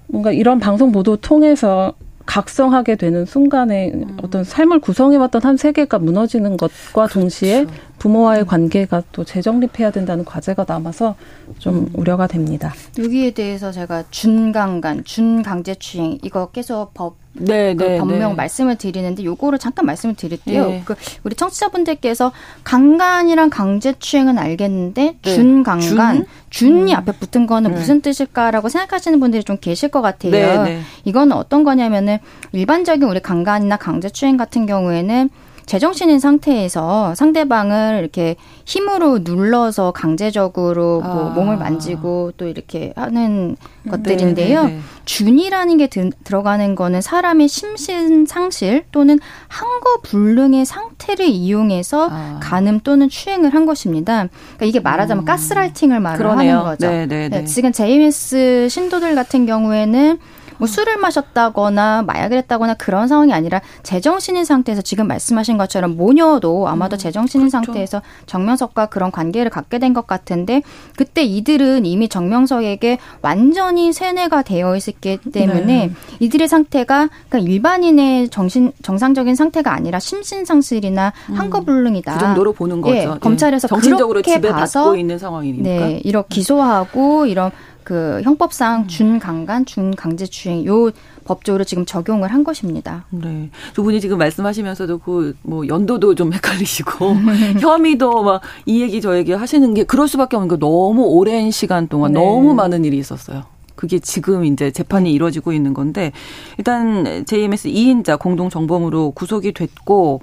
[0.07, 1.93] 뭔가 이런 방송 보도 통해서
[2.25, 4.17] 각성하게 되는 순간에 음.
[4.23, 7.73] 어떤 삶을 구성해왔던 한 세계가 무너지는 것과 그렇죠.
[7.99, 11.17] 부모와의 관계가 또 재정립해야 된다는 과제가 남아서
[11.59, 11.89] 좀 음.
[11.95, 12.73] 우려가 됩니다.
[12.99, 18.37] 여기에 대해서 제가 준강간, 준강제추행 이거 계속 법 네, 그 네, 법명 네.
[18.37, 20.67] 말씀을 드리는데 요거를 잠깐 말씀을 드릴게요.
[20.67, 20.83] 네.
[20.85, 22.33] 그 우리 청취자분들께서
[22.65, 25.35] 강간이랑 강제추행은 알겠는데 네.
[25.35, 26.89] 준강간, 준?
[26.89, 26.97] 이 음.
[26.97, 27.77] 앞에 붙은 거는 네.
[27.77, 30.65] 무슨 뜻일까라고 생각하시는 분들이 좀 계실 것 같아요.
[30.65, 32.19] 네, 이거는 어떤 거냐면은
[32.53, 35.31] 일반적인 우리 강간이나 강제추행 같은 경우에는
[35.69, 41.35] 제정신인 상태에서 상대방을 이렇게 힘으로 눌러서 강제적으로 뭐 아.
[41.35, 43.55] 몸을 만지고 또 이렇게 하는
[43.91, 44.63] 것들인데요.
[44.63, 44.77] 네네네.
[44.77, 44.83] 네, 네.
[45.05, 52.41] 준이라는 게 드, 들어가는 거는 사람의 심신 상실 또는 항거 불능의 상태를 이용해서 아.
[52.43, 54.27] 간음 또는 추행을 한 것입니다.
[54.57, 55.27] 그러니까 이게 말하자면 음.
[55.27, 56.61] 가스라이팅을 말을 그러네요.
[56.61, 56.89] 하는 거죠.
[56.89, 57.29] 네네네.
[57.29, 60.19] 네, 지금 JMS 신도들 같은 경우에는
[60.59, 66.97] 뭐 술을 마셨다거나 마약을 했다거나 그런 상황이 아니라 제정신인 상태에서 지금 말씀하신 것처럼 모녀도 아마도
[66.97, 67.67] 음, 제정신인 그렇죠.
[67.67, 70.61] 상태에서 정명석과 그런 관계를 갖게 된 것 같은데
[70.97, 75.91] 그때 이들은 이미 정명석에게 완전히 세뇌가 되어 있었기 때문에 네.
[76.21, 81.35] 이들의 상태가 그러니까 일반인의 정신 정상적인 상태가 아니라 심신 상실이나 음.
[81.35, 82.13] 한거불능이다.
[82.15, 82.95] 그 정도로 보는 거죠.
[82.97, 83.75] 예, 검찰에서 네.
[83.75, 85.63] 정신적으로 그렇게 봐서 있는 상황이니까.
[85.65, 87.51] 네, 이렇게 기소하고 이런
[87.89, 88.87] 그 형법상 음.
[88.87, 90.91] 준강간, 준강제추행 요
[91.25, 93.07] 법적으로 지금 적용을 한 것입니다.
[93.09, 93.49] 네.
[93.73, 97.15] 두 분이 지금 말씀하시면서도 그 뭐 연도도 좀 헷갈리시고
[97.61, 101.89] 혐의도 막 이 얘기 저 얘기 하시는 게 그럴 수밖에 없는 게 너무 오랜 시간
[101.89, 102.21] 동안 네.
[102.21, 103.45] 너무 많은 일이 있었어요.
[103.75, 106.13] 그게 지금 이제 재판이 이루어지고 있는 건데
[106.59, 110.21] 일단 JMS 2인자 공동 정범으로 구속이 됐고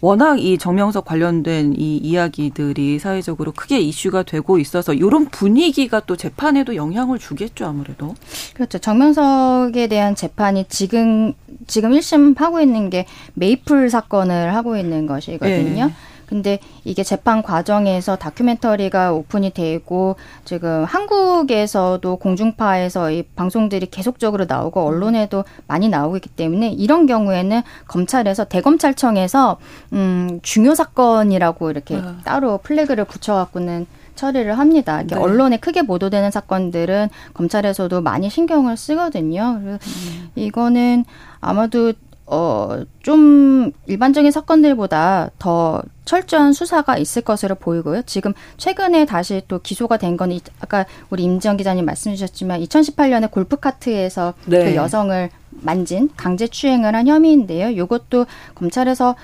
[0.00, 6.76] 워낙 이 정명석 관련된 이 이야기들이 사회적으로 크게 이슈가 되고 있어서 이런 분위기가 또 재판에도
[6.76, 8.14] 영향을 주겠죠 아무래도.
[8.54, 8.78] 그렇죠.
[8.78, 11.34] 정명석에 대한 재판이 지금
[11.66, 15.86] 지금 1심 하고 있는 게 메이플 사건을 하고 있는 것이거든요.
[15.86, 15.92] 네.
[16.26, 25.44] 근데 이게 재판 과정에서 다큐멘터리가 오픈이 되고 지금 한국에서도 공중파에서 이 방송들이 계속적으로 나오고 언론에도
[25.66, 29.58] 많이 나오고 있기 때문에 이런 경우에는 검찰에서 대검찰청에서
[29.92, 32.02] 음 중요 사건이라고 이렇게 네.
[32.24, 33.86] 따로 플래그를 붙여 갖고는
[34.16, 35.02] 처리를 합니다.
[35.02, 35.20] 이게 네.
[35.20, 39.60] 언론에 크게 보도되는 사건들은 검찰에서도 많이 신경을 쓰거든요.
[39.62, 40.30] 그래서 음.
[40.34, 41.04] 이거는
[41.40, 41.92] 아마도
[42.26, 48.02] 어, 좀 일반적인 사건들보다 더 철저한 수사가 있을 것으로 보이고요.
[48.02, 54.34] 지금 최근에 다시 또 기소가 된 거는 아까 우리 임지영 기자님 말씀 주셨지만 2018년에 골프카트에서
[54.46, 54.64] 네.
[54.64, 57.70] 그 여성을 만진 강제 추행을 한 혐의인데요.
[57.70, 59.14] 이것도 검찰에서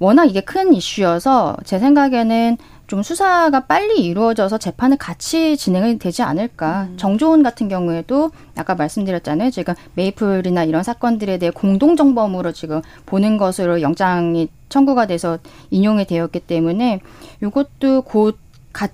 [0.00, 2.56] 워낙 이게 큰 이슈여서 제 생각에는
[2.90, 6.88] 좀 수사가 빨리 이루어져서 재판을 같이 진행이 되지 않을까.
[6.90, 6.96] 음.
[6.96, 9.52] 정조은 같은 경우에도 아까 말씀드렸잖아요.
[9.52, 15.38] 지금 메이플이나 이런 사건들에 대해 공동 정범으로 지금 보는 것으로 영장이 청구가 돼서
[15.70, 16.98] 인용이 되었기 때문에
[17.40, 18.40] 이것도 곧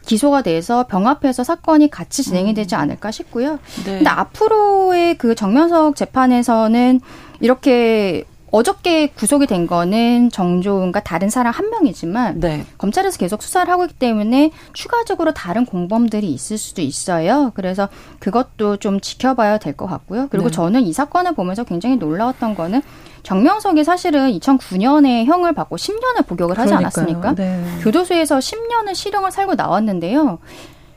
[0.05, 2.81] 기소가 돼서 병합해서 사건이 같이 진행이 되지 음.
[2.81, 3.53] 않을까 싶고요.
[3.87, 3.97] 네.
[3.97, 7.01] 근데 앞으로의 그 정면석 재판에서는
[7.41, 8.25] 이렇게
[8.57, 12.65] 어저께 구속이 된 거는 정조은과 다른 사람 한 명이지만 네.
[12.79, 17.53] 검찰에서 계속 수사를 하고 있기 때문에 추가적으로 다른 공범들이 있을 수도 있어요.
[17.55, 20.29] 그래서 그것도 좀 지켜봐야 될 것 같고요.
[20.31, 20.53] 그리고 네.
[20.53, 22.81] 저는 이 사건을 보면서 굉장히 놀라웠던 거는
[23.25, 26.79] 정명석이 사실은 2009년에 형을 받고 10년을 복역을 하지 그러니까요.
[26.79, 27.35] 않았습니까?
[27.35, 27.63] 네.
[27.83, 30.39] 교도소에서 10년을 실형을 살고 나왔는데요.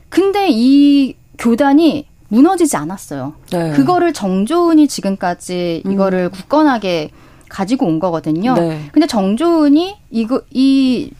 [0.08, 3.34] 근데 이 교단이 무너지지 않았어요.
[3.52, 3.72] 네.
[3.72, 6.30] 그거를 정조은이 지금까지 이거를 음.
[6.30, 7.10] 굳건하게
[7.50, 8.54] 가지고 온 거거든요.
[8.54, 8.80] 네.
[8.92, 11.10] 근데 정조은이 이거 이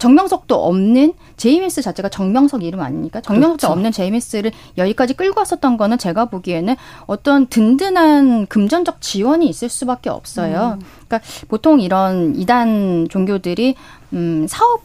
[0.00, 3.20] 정명석도 없는 제이미스 자체가 정명석 이름 아닙니까?
[3.20, 3.72] 정명석도 그렇죠.
[3.72, 6.74] 없는 제이미스를 여기까지 끌고 왔었던 거는 제가 보기에는
[7.06, 10.78] 어떤 든든한 금전적 지원이 있을 수밖에 없어요.
[10.80, 10.86] 음.
[11.06, 13.74] 그러니까 보통 이런 이단 종교들이
[14.14, 14.82] 음 사업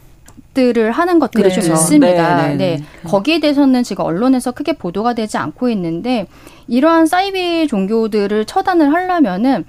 [0.56, 1.54] 들을 하는 것들이 네.
[1.54, 2.36] 좀 있습니다.
[2.36, 2.76] 네, 네, 네.
[2.76, 2.84] 네.
[3.04, 6.26] 거기에 대해서는 지금 언론에서 크게 보도가 되지 않고 있는데
[6.66, 9.66] 이러한 사이비 종교들을 처단을 하려면은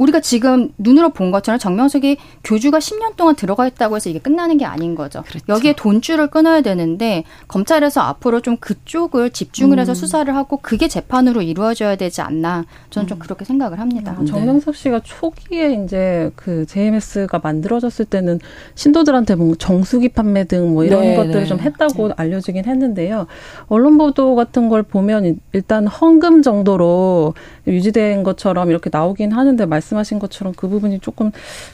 [0.00, 4.64] 우리가 지금 눈으로 본 것처럼 정명석이 교주가 10년 동안 들어가 있다고 해서 이게 끝나는 게
[4.64, 5.22] 아닌 거죠.
[5.22, 5.44] 그렇죠.
[5.48, 9.94] 여기에 돈줄을 끊어야 되는데 검찰에서 앞으로 좀 그쪽을 집중을 해서 음.
[9.94, 13.20] 수사를 하고 그게 재판으로 이루어져야 되지 않나 저는 좀 음.
[13.20, 14.16] 그렇게 생각을 합니다.
[14.18, 14.26] 음.
[14.26, 18.40] 정명석 씨가 초기에 이제 그 JMS가 만들어졌을 때는
[18.74, 21.46] 신도들한테 뭐 정수기 판매 등 뭐 이런 네, 것들을 네.
[21.46, 22.14] 좀 했다고 네.
[22.16, 23.26] 알려지긴 했는데요.
[23.66, 27.34] 언론 보도 같은 걸 보면 일단 헌금 정도로
[27.66, 31.30] 유지된 것처럼 이렇게 나오긴 하는데 말씀 말씀하신 것처럼 그 부분이 조금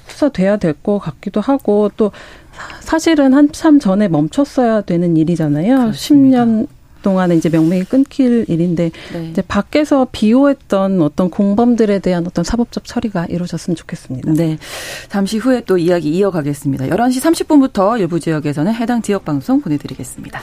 [0.06, 2.12] 수사돼야 될 것 같기도 하고 또
[2.80, 5.76] 사실은 한참 전에 멈췄어야 되는 일이잖아요.
[5.78, 6.44] 그렇습니다.
[6.44, 6.66] 10년
[7.02, 9.30] 동안에 이제 명맥이 끊길 일인데 네.
[9.30, 14.32] 이제 밖에서 비호했던 어떤 공범들에 대한 어떤 사법적 처리가 이루어졌으면 좋겠습니다.
[14.34, 14.58] 네.
[15.08, 16.86] 잠시 후에 또 이야기 이어가겠습니다.
[16.86, 20.42] 11시 30분부터 일부 지역에서는 해당 지역 방송 보내드리겠습니다.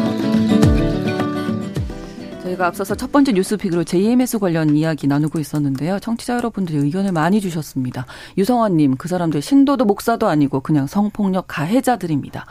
[2.51, 5.99] 저희가 앞서서 첫 번째 뉴스픽으로 JMS 관련 이야기 나누고 있었는데요.
[5.99, 8.05] 청취자 여러분들이 의견을 많이 주셨습니다.
[8.37, 12.45] 유성환님, 그 사람들 신도도 목사도 아니고 그냥 성폭력 가해자들입니다.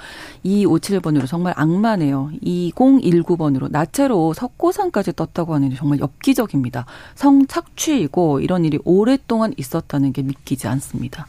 [0.44, 2.30] 2257번으로 정말 악마네요.
[2.42, 6.86] 2019번으로 나체로 석고상까지 떴다고 하는 게 정말 엽기적입니다.
[7.14, 11.26] 성착취이고 이런 일이 오랫동안 있었다는 게 믿기지 않습니다.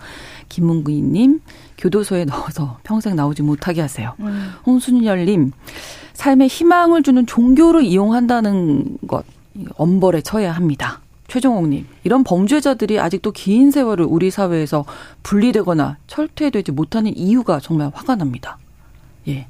[0.49, 1.41] 김문구이님,
[1.77, 4.13] 교도소에 넣어서 평생 나오지 못하게 하세요.
[4.19, 4.51] 음.
[4.65, 5.51] 홍순열님,
[6.13, 9.25] 삶에 희망을 주는 종교를 이용한다는 것
[9.75, 11.01] 엄벌에 처해야 합니다.
[11.27, 14.83] 최종옥님, 이런 범죄자들이 아직도 긴 세월을 우리 사회에서
[15.23, 18.57] 분리되거나 철퇴되지 못하는 이유가 정말 화가 납니다.
[19.29, 19.47] 예.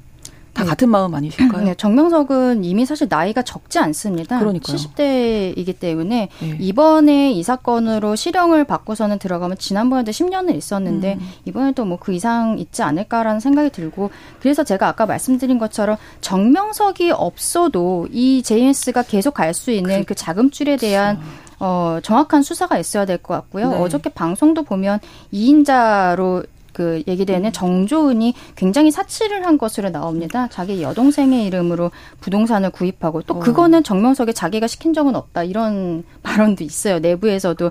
[0.54, 0.68] 다 네.
[0.70, 1.64] 같은 마음 아니실까요?
[1.64, 4.38] 네, 정명석은 이미 사실 나이가 적지 않습니다.
[4.38, 4.76] 그러니까요.
[4.76, 6.56] 70대이기 때문에 네.
[6.60, 11.28] 이번에 이 사건으로 실형을 받고서는 들어가면 지난번에도 10년을 있었는데 음.
[11.46, 14.10] 이번에도 뭐 그 이상 있지 않을까라는 생각이 들고
[14.40, 20.14] 그래서 제가 아까 말씀드린 것처럼 정명석이 없어도 이 JS가 계속 갈 수 있는 그, 그
[20.14, 21.20] 자금줄에 대한
[21.60, 23.70] 어, 정확한 수사가 있어야 될 것 같고요.
[23.70, 23.76] 네.
[23.76, 24.98] 어저께 방송도 보면
[25.32, 27.52] 2인자로 그 얘기되는 음.
[27.52, 30.48] 정조은이 굉장히 사치를 한 것으로 나옵니다.
[30.50, 33.38] 자기 여동생의 이름으로 부동산을 구입하고 또 어.
[33.38, 36.98] 그거는 정명석에 자기가 시킨 적은 없다 이런 발언도 있어요.
[36.98, 37.70] 내부에서도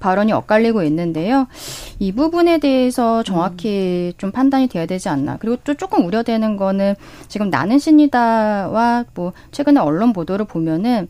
[0.00, 1.46] 발언이 엇갈리고 있는데요.
[1.98, 4.18] 이 부분에 대해서 정확히 음.
[4.18, 5.36] 좀 판단이 돼야 되지 않나.
[5.38, 6.94] 그리고 또 조금 우려되는 거는
[7.28, 11.08] 지금 나는 신이다와 뭐 최근에 언론 보도를 보면은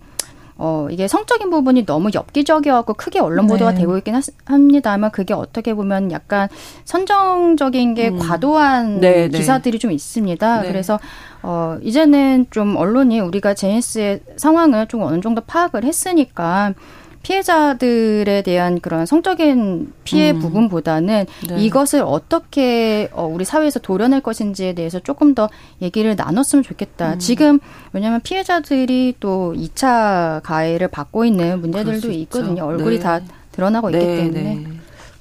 [0.62, 3.80] 어, 이게 성적인 부분이 너무 엽기적이었고 크게 언론 보도가 네.
[3.80, 6.50] 되고 있긴 하, 합니다만 그게 어떻게 보면 약간
[6.84, 8.18] 선정적인 게 음.
[8.18, 9.38] 과도한 네, 네.
[9.38, 10.60] 기사들이 좀 있습니다.
[10.60, 10.68] 네.
[10.68, 11.00] 그래서
[11.42, 16.74] 어, 이제는 좀 언론이 우리가 제니스의 상황을 좀 어느 정도 파악을 했으니까
[17.22, 20.38] 피해자들에 대한 그런 성적인 피해 음.
[20.38, 21.60] 부분보다는 네.
[21.60, 25.48] 이것을 어떻게 어, 우리 사회에서 도려낼 것인지에 대해서 조금 더
[25.82, 27.14] 얘기를 나눴으면 좋겠다.
[27.14, 27.18] 음.
[27.18, 27.58] 지금
[27.92, 32.64] 왜냐하면 피해자들이 또 2차 가해를 받고 있는 문제들도 있거든요.
[32.64, 33.02] 얼굴이 네.
[33.02, 33.20] 다
[33.52, 34.79] 드러나고 있기 네, 때문에.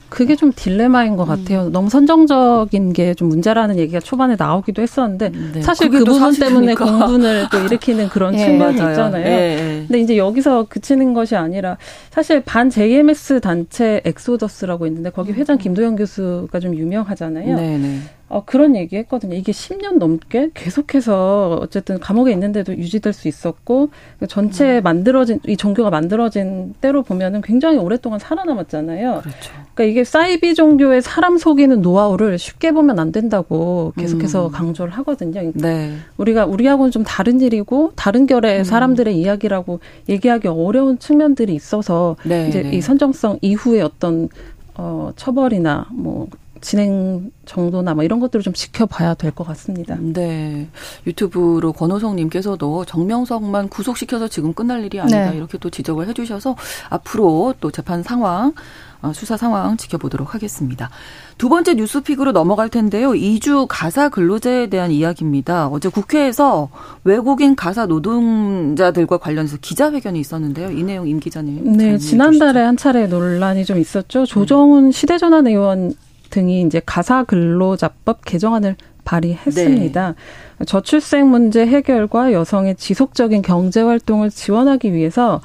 [0.09, 0.15] 네.
[0.15, 1.67] 그게 좀 딜레마인 것 같아요.
[1.67, 1.71] 음.
[1.71, 5.61] 너무 선정적인 게 좀 문제라는 얘기가 초반에 나오기도 했었는데 네.
[5.61, 9.25] 사실 그 부분 때문에 공분을 또 일으키는 그런 예, 측면이 있잖아요.
[9.25, 9.85] 예, 예.
[9.87, 11.77] 근데 이제 여기서 그치는 것이 아니라
[12.11, 15.57] 사실 반 JMS 단체 엑소더스라고 있는데 거기 회장 음.
[15.57, 17.55] 김도영 교수가 좀 유명하잖아요.
[17.55, 17.99] 네, 네.
[18.29, 19.35] 어, 그런 얘기 했거든요.
[19.35, 23.89] 이게 10년 넘게 계속해서 어쨌든 감옥에 있는데도 유지될 수 있었고
[24.27, 24.83] 전체 음.
[24.83, 29.21] 만들어진 이 종교가 만들어진 때로 보면은 굉장히 오랫동안 살아남았잖아요.
[29.21, 29.51] 그렇죠.
[29.73, 34.51] 그러니까 이게 사이비 종교의 사람 속이는 노하우를 쉽게 보면 안 된다고 계속해서 음.
[34.51, 35.31] 강조를 하거든요.
[35.31, 35.95] 그러니까 네.
[36.17, 38.63] 우리가 우리하고는 좀 다른 일이고 다른 결의 음.
[38.63, 42.73] 사람들의 이야기라고 얘기하기 어려운 측면들이 있어서 네, 이제 네.
[42.73, 44.29] 이 선정성 이후에 어떤
[44.75, 46.27] 어 처벌이나 뭐
[46.61, 49.95] 진행 정도나 뭐 이런 것들을 좀 지켜봐야 될 것 같습니다.
[49.99, 50.67] 네.
[51.07, 55.31] 유튜브로 권호성님께서도 정명석만 구속시켜서 지금 끝날 일이 아니다.
[55.31, 55.37] 네.
[55.37, 56.55] 이렇게 또 지적을 해주셔서
[56.89, 58.53] 앞으로 또 재판 상황,
[59.01, 60.89] 어, 수사 상황 지켜보도록 하겠습니다.
[61.37, 63.15] 두 번째 뉴스픽으로 넘어갈 텐데요.
[63.15, 65.67] 이주 가사 근로자에 대한 이야기입니다.
[65.69, 66.69] 어제 국회에서
[67.05, 70.71] 외국인 가사 노동자들과 관련해서 기자회견이 있었는데요.
[70.71, 71.77] 이 내용 임 기자님.
[71.77, 74.25] 네, 지난달에 한 차례 논란이 좀 있었죠.
[74.25, 75.93] 조정훈 시대전환 의원
[76.29, 80.15] 등이 이제 가사 근로자법 개정안을 발의했습니다.
[80.59, 80.65] 네.
[80.65, 85.41] 저출생 문제 해결과 여성의 지속적인 경제 활동을 지원하기 위해서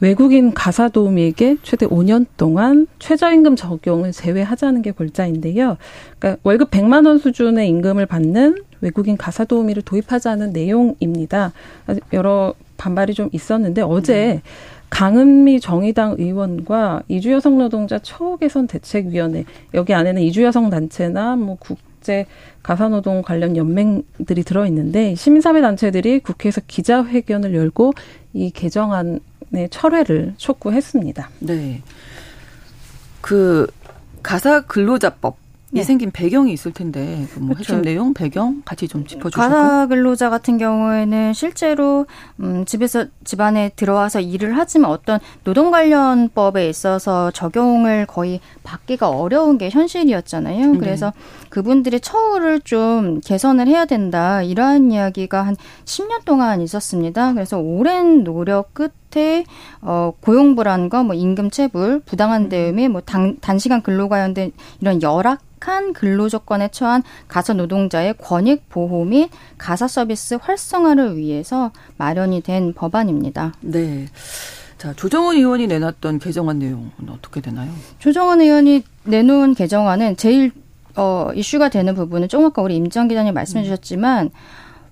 [0.00, 5.78] 외국인 가사 도우미에게 최대 5년 동안 최저임금 적용을 제외하자는 게 골자인데요.
[6.18, 11.52] 그러니까 월급 100만 원 수준의 임금을 받는 외국인 가사 도우미를 도입하자는 내용입니다.
[12.12, 14.42] 여러 반발이 좀 있었는데 어제 네.
[14.90, 19.44] 강은미 정의당 의원과 이주여성 노동자 처우개선 대책위원회
[19.74, 22.26] 여기 안에는 이주여성 단체나 뭐 국제
[22.62, 27.94] 가사노동 관련 연맹들이 들어 있는데 시민사회 단체들이 국회에서 기자회견을 열고
[28.32, 29.20] 이 개정안의
[29.70, 31.30] 철회를 촉구했습니다.
[31.40, 31.82] 네.
[33.20, 33.66] 그
[34.22, 35.82] 가사 근로자법 이 네.
[35.82, 37.74] 생긴 배경이 있을 텐데 뭐 그렇죠.
[37.74, 39.48] 핵심 내용 배경 같이 좀 짚어주실까요?
[39.50, 42.06] 가사 근로자 같은 경우에는 실제로
[42.38, 49.68] 음, 집에서 집안에 들어와서 일을 하지만 어떤 노동 관련법에 있어서 적용을 거의 받기가 어려운 게
[49.68, 50.72] 현실이었잖아요.
[50.72, 50.78] 네.
[50.78, 51.12] 그래서
[51.48, 57.32] 그분들의 처우를 좀 개선을 해야 된다 이러한 이야기가 한 10년 동안 있었습니다.
[57.32, 59.44] 그래서 오랜 노력 끝 상태,
[59.80, 62.48] 어, 고용 불안과 뭐 임금 체불, 부당한 음.
[62.50, 64.52] 대응에 뭐 단, 단시간 근로 관련된
[64.82, 71.72] 이런 열악 한 근로 조건에 처한 가사 노동자의 권익 보호 및 가사 서비스 활성화를 위해서
[71.96, 73.52] 마련이 된 법안입니다.
[73.62, 74.06] 네.
[74.78, 77.72] 자, 조정원 의원이 내놨던 개정안 내용은 어떻게 되나요?
[77.98, 80.52] 조정원 의원이 내놓은 개정안은 제일
[80.94, 83.64] 어, 이슈가 되는 부분은 조금 아까 우리 임정 기자님 말씀해 음.
[83.64, 84.30] 주셨지만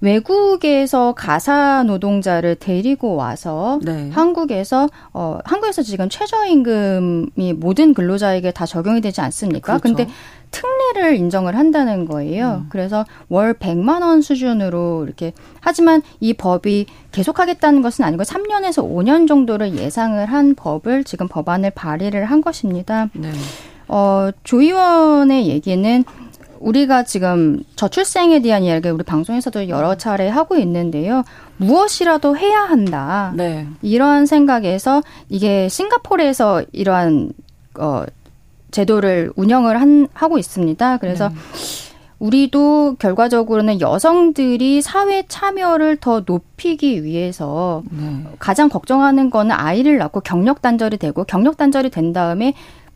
[0.04, 4.10] 외국에서 가사 노동자를 데리고 와서 네.
[4.10, 9.78] 한국에서 어 한국에서 지금 최저임금이 모든 근로자에게 다 적용이 되지 않습니까?
[9.78, 9.96] 그렇죠.
[9.96, 10.12] 근데
[10.50, 12.64] 특례를 인정을 한다는 거예요.
[12.64, 12.66] 음.
[12.68, 19.74] 그래서 월 100만 원 수준으로 이렇게 하지만 이 법이 계속하겠다는 것은 아니고 3년에서 5년 정도를
[19.78, 23.08] 예상을 한 법을 지금 법안을 발의를 한 것입니다.
[23.14, 23.32] 네.
[23.88, 26.04] 어, 조 의원의 얘기는
[26.64, 31.22] 우리가 지금 저출생에 대한 이야기를 우리 방송에서도 여러 차례 하고 있는데요.
[31.58, 33.32] 무엇이라도 해야 한다.
[33.36, 33.68] 네.
[33.82, 37.32] 이러한 생각에서 이게 싱가포르에서 이러한
[37.78, 38.04] 어
[38.70, 40.96] 제도를 운영을 한, 하고 있습니다.
[40.96, 41.34] 그래서 네.
[42.18, 48.24] 우리도 결과적으로는 여성들이 사회 참여를 더 높이기 위해서 네.
[48.38, 52.54] 가장 걱정하는 거는 아이를 낳고 경력 단절이 되고 경력 단절이 된 다음에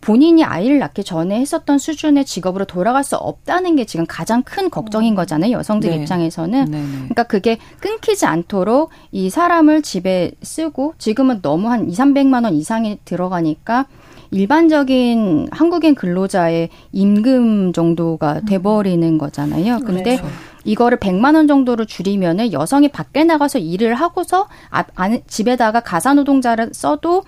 [0.09, 5.13] 본인이 아이를 낳기 전에 했었던 수준의 직업으로 돌아갈 수 없다는 게 지금 가장 큰 걱정인
[5.13, 5.17] 음.
[5.17, 5.53] 거잖아요.
[5.53, 5.97] 여성들 네.
[5.97, 6.65] 입장에서는.
[6.65, 6.87] 네, 네.
[6.87, 12.97] 그러니까 그게 끊기지 않도록 이 사람을 집에 쓰고 지금은 너무 한 2, 300만 원 이상이
[13.05, 13.85] 들어가니까
[14.31, 18.45] 일반적인 한국인 근로자의 임금 정도가 음.
[18.47, 19.81] 돼버리는 거잖아요.
[19.81, 20.35] 근데 그렇죠.
[20.65, 27.25] 이거를 100만 원 정도로 줄이면은 여성이 밖에 나가서 일을 하고서 안, 집에다가 가사 노동자를 써도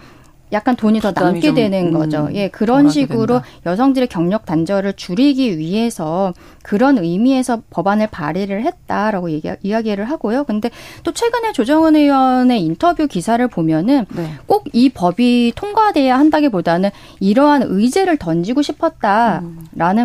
[0.52, 2.28] 약간 돈이 더 남게 되는 음, 거죠.
[2.32, 3.44] 예, 그런 식으로 된다.
[3.66, 10.44] 여성들의 경력 단절을 줄이기 위해서 그런 의미에서 법안을 발의를 했다라고 얘기, 이야기를 하고요.
[10.44, 10.70] 근데
[11.04, 14.34] 또 최근에 조정은 의원의 인터뷰 기사를 보면은 네.
[14.46, 19.42] 꼭이 법이 통과돼야 한다기보다는 이러한 의제를 던지고 싶었다라는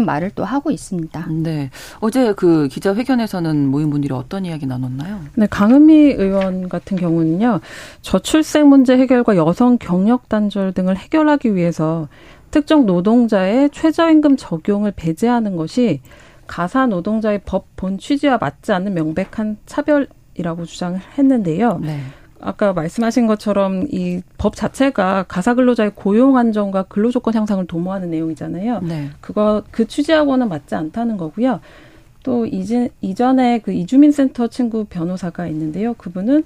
[0.01, 0.05] 음.
[0.05, 1.27] 말을 또 하고 있습니다.
[1.29, 1.69] 네.
[1.99, 5.19] 어제 그 기자회견에서는 모인 분들이 어떤 이야기 나눴나요?
[5.35, 7.59] 네, 강은미 의원 같은 경우는요.
[8.01, 12.07] 저출생 문제 해결과 여성 경력 단절 등을 해결하기 위해서
[12.51, 16.01] 특정 노동자의 최저임금 적용을 배제하는 것이
[16.47, 21.79] 가사 노동자의 법 본 취지와 맞지 않는 명백한 차별이라고 주장을 했는데요.
[21.81, 21.99] 네.
[22.39, 28.81] 아까 말씀하신 것처럼 이 법 자체가 가사 근로자의 고용 안정과 근로 조건 향상을 도모하는 내용이잖아요.
[28.81, 29.09] 네.
[29.21, 31.59] 그거 그 취지하고는 맞지 않다는 거고요.
[32.23, 35.93] 또 이제 이전에 그 이주민 센터 친구 변호사가 있는데요.
[35.95, 36.43] 그분은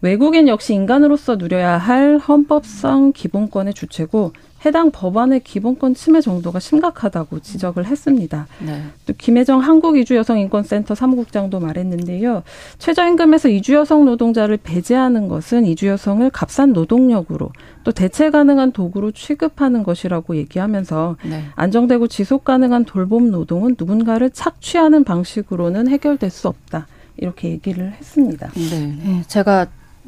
[0.00, 4.32] 외국인 역시 인간으로서 누려야 할 헌법성 기본권의 주체고
[4.64, 8.48] 해당 법안의 기본권 침해 정도가 심각하다고 지적을 했습니다.
[8.58, 8.82] 네.
[9.06, 12.42] 또 김혜정 한국이주여성인권센터 사무국장도 말했는데요.
[12.78, 17.52] 최저임금에서 이주여성 노동자를 배제하는 것은 이주여성을 값싼 노동력으로
[17.84, 21.44] 또 대체 가능한 도구로 취급하는 것이라고 얘기하면서 네.
[21.54, 26.88] 안정되고 지속 가능한 돌봄 노동은 누군가를 착취하는 방식으로는 해결될 수 없다.
[27.18, 28.50] 이렇게 얘기를 했습니다.
[28.54, 28.96] 네.
[29.04, 29.66] 네 제가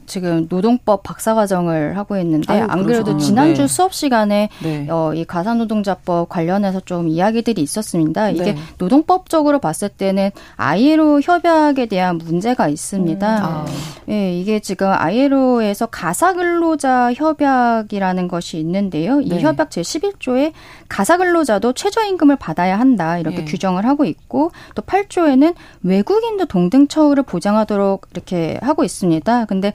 [0.09, 3.68] 지금 노동법 박사과정을 하고 있는데 아유, 안 그래도 지난주 네.
[3.68, 4.88] 수업 시간에 네.
[4.90, 8.31] 어, 이 가사노동자법 관련해서 좀 이야기들이 있었습니다.
[8.31, 8.57] 이게 네.
[8.79, 13.38] 노동법적으로 봤을 때는 아이로 협약에 대한 문제가 있습니다.
[13.38, 13.66] 음, 아.
[14.09, 19.21] 예, 이게 지금 아이로에서 가사근로자 협약이라는 것이 있는데요.
[19.21, 19.40] 이 네.
[19.40, 20.53] 협약 제 11조에
[20.88, 23.44] 가사근로자도 최저임금을 받아야 한다 이렇게 예.
[23.44, 29.44] 규정을 하고 있고 또 8조에는 외국인도 동등 처우를 보장하도록 이렇게 하고 있습니다.
[29.44, 29.73] 근데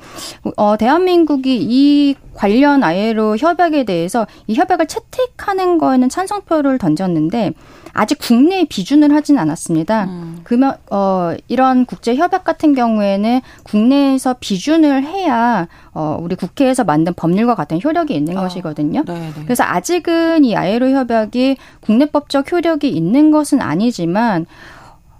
[0.57, 7.53] 어, 대한민국이 이 관련 아예로 협약에 대해서 이 협약을 채택하는 거에는 찬성표를 던졌는데
[7.93, 10.05] 아직 국내에 비준을 하진 않았습니다.
[10.05, 10.39] 음.
[10.43, 17.53] 그러면 어 이런 국제 협약 같은 경우에는 국내에서 비준을 해야 어 우리 국회에서 만든 법률과
[17.53, 18.41] 같은 효력이 있는 어.
[18.41, 19.03] 것이거든요.
[19.05, 19.19] 네네.
[19.19, 19.43] 네.
[19.43, 24.47] 그래서 아직은 이 아예로 협약이 국내법적 효력이 있는 것은 아니지만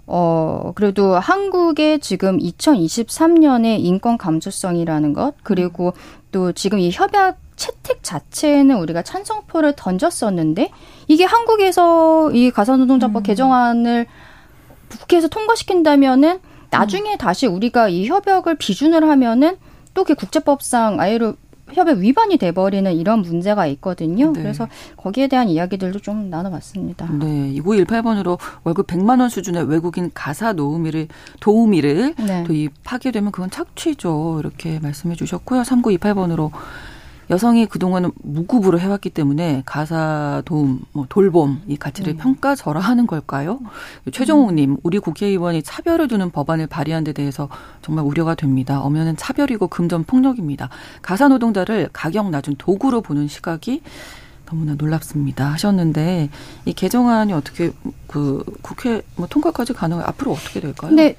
[0.06, 5.94] 어, 그래도 한국의 지금 2023년의 인권 감수성이라는 것, 그리고
[6.30, 10.70] 또 지금 이 협약 채택 자체는 우리가 찬성표를 던졌었는데,
[11.08, 13.22] 이게 한국에서 이 가사노동자법 음.
[13.22, 14.06] 개정안을
[14.88, 16.40] 국회에서 통과시킨다면은
[16.70, 17.18] 나중에 음.
[17.18, 19.56] 다시 우리가 이 협약을 비준을 하면은
[19.94, 21.34] 또 그 국제법상 아예로
[21.72, 24.32] 협약 위반이 돼버리는 이런 문제가 있거든요.
[24.32, 24.42] 네.
[24.42, 27.08] 그래서 거기에 대한 이야기들도 좀 나눠봤습니다.
[27.12, 31.08] 네, 2918번으로 월급 100만 원 수준의 외국인 가사 노우미를
[31.40, 32.44] 도우미를 네.
[32.44, 34.36] 도입하게 되면 그건 착취죠.
[34.40, 35.62] 이렇게 말씀해 주셨고요.
[35.62, 36.50] 3928번으로
[37.30, 42.16] 여성이 그동안은 무급으로 해왔기 때문에 가사 도움, 뭐 돌봄 이 가치를 음.
[42.18, 43.60] 평가절하하는 걸까요?
[44.12, 47.48] 최종욱님, 우리 국회의원이 차별을 두는 법안을 발의한 데 대해서
[47.82, 48.80] 정말 우려가 됩니다.
[48.80, 50.68] 엄연은 차별이고 금전 폭력입니다.
[51.02, 53.82] 가사 노동자를 가격 낮은 도구로 보는 시각이
[54.46, 56.28] 너무나 놀랍습니다 하셨는데
[56.66, 57.72] 이 개정안이 어떻게
[58.06, 60.92] 그 국회 뭐 통과까지 가능해 앞으로 어떻게 될까요?
[60.92, 61.16] 네.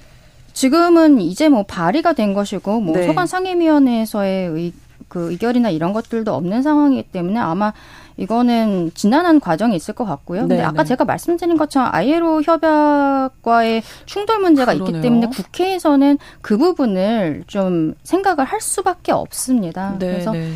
[0.53, 3.08] 지금은 이제 뭐 발의가 된 것이고 뭐 네.
[3.08, 4.74] 소관 상임위원회에서의 의,
[5.08, 7.74] 그 의결이나 이런 것들도 없는 상황이기 때문에 아마
[8.18, 10.41] 이거는 지난한 과정이 있을 것 같고요.
[10.41, 10.88] 근데 네, 아까 네.
[10.89, 14.95] 제가 말씀드린 것처럼 아이로 협약과의 충돌 문제가 그러네요.
[14.97, 19.97] 있기 때문에 국회에서는 그 부분을 좀 생각을 할 수밖에 없습니다.
[19.99, 20.49] 네, 그래서 네.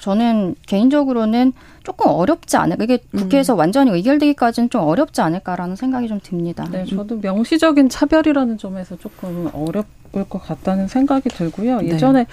[0.00, 1.52] 저는 개인적으로는
[1.82, 2.84] 조금 어렵지 않을까.
[2.84, 3.58] 이게 국회에서 음.
[3.58, 6.66] 완전히 의결되기까지는 좀 어렵지 않을까라는 생각이 좀 듭니다.
[6.70, 11.80] 네, 저도 명시적인 차별이라는 점에서 조금 어렵을 것 같다는 생각이 들고요.
[11.80, 11.88] 네.
[11.88, 12.26] 예전에 네.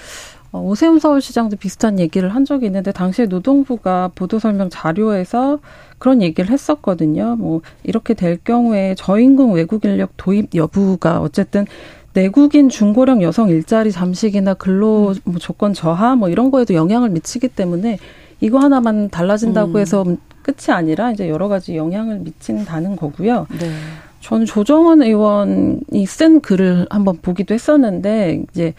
[0.53, 5.59] 오세훈 서울시장도 비슷한 얘기를 한 적이 있는데 당시에 노동부가 보도 설명 자료에서
[5.97, 7.35] 그런 얘기를 했었거든요.
[7.37, 11.65] 뭐 이렇게 될 경우에 저임금 외국 인력 도입 여부가 어쨌든
[12.13, 17.97] 내국인 중고령 여성 일자리 잠식이나 근로 뭐 조건 저하 뭐 이런 거에도 영향을 미치기 때문에
[18.41, 19.77] 이거 하나만 달라진다고 음.
[19.77, 20.03] 해서
[20.41, 23.47] 끝이 아니라 이제 여러 가지 영향을 미친다는 거고요.
[23.59, 23.71] 네.
[24.19, 28.73] 저는 조정원 의원이 쓴 글을 한번 보기도 했었는데 이제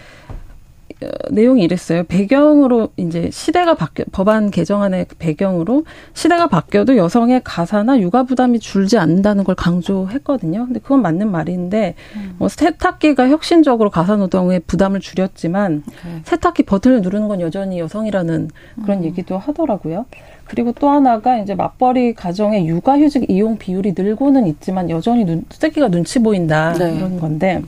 [1.30, 2.04] 내용이 이랬어요.
[2.04, 5.84] 배경으로 이제 시대가 바뀌어 법안 개정안의 배경으로
[6.14, 10.66] 시대가 바뀌어도 여성의 가사나 육아 부담이 줄지 않는다는 걸 강조했거든요.
[10.66, 12.34] 근데 그건 맞는 말인데 음.
[12.38, 16.20] 뭐 세탁기가 혁신적으로 가사 노동의 부담을 줄였지만 네.
[16.24, 18.50] 세탁기 버튼을 누르는 건 여전히 여성이라는
[18.82, 19.04] 그런 음.
[19.04, 20.06] 얘기도 하더라고요.
[20.44, 26.18] 그리고 또 하나가 이제 맞벌이 가정의 육아휴직 이용 비율이 늘고는 있지만 여전히 눈, 세기가 눈치
[26.18, 26.94] 보인다 네.
[26.94, 27.62] 이런 건데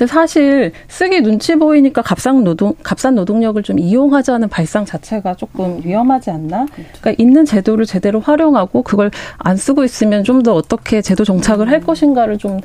[0.00, 6.30] 근데 사실 쓰기 눈치 보이니까 값싼 노동 값싼 노동력을 좀 이용하자는 발상 자체가 조금 위험하지
[6.30, 6.64] 않나?
[6.72, 6.90] 그렇죠.
[7.02, 11.80] 그러니까 있는 제도를 제대로 활용하고 그걸 안 쓰고 있으면 좀 더 어떻게 제도 정착을 할
[11.80, 11.84] 음.
[11.84, 12.60] 것인가를 좀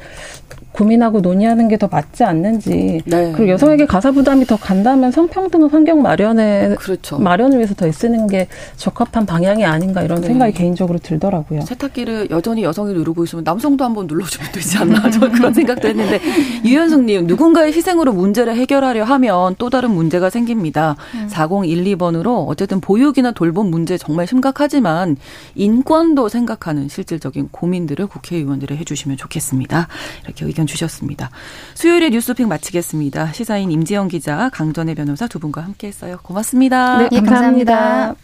[0.76, 3.01] 고민하고 논의하는 게 더 맞지 않는지.
[3.05, 3.34] 네.
[3.36, 7.19] 그리고 여성에게 가사 부담이 더 간다면 성평등 환경 마련에 그렇죠.
[7.19, 8.47] 마련을 위해서 더 애쓰는 게
[8.78, 10.28] 적합한 방향이 아닌가 이런 네.
[10.28, 11.61] 생각이 개인적으로 들더라고요.
[11.61, 16.19] 세탁기를 여전히 여성이 누르고 있으면 남성도 한번 눌러주면 되지 않나 저는 그런 생각도 했는데
[16.63, 20.95] 유현숙님 누군가의 희생으로 문제를 해결하려 하면 또 다른 문제가 생깁니다.
[21.15, 21.28] 음.
[21.30, 25.17] 4012번으로 어쨌든 보육이나 돌봄 문제 정말 심각하지만
[25.55, 29.88] 인권도 생각하는 실질적인 고민들을 국회의원들이 해주시면 좋겠습니다.
[30.23, 31.30] 이렇게 의견 주셨습니다.
[31.74, 33.34] 수요일에 뉴스픽 마치겠습니다.
[33.34, 36.18] 시사인 임지영 기자, 강전혜 변호사 두 분과 함께했어요.
[36.24, 36.99] 고맙습니다.
[36.99, 38.16] 네, 예, 감사합니다.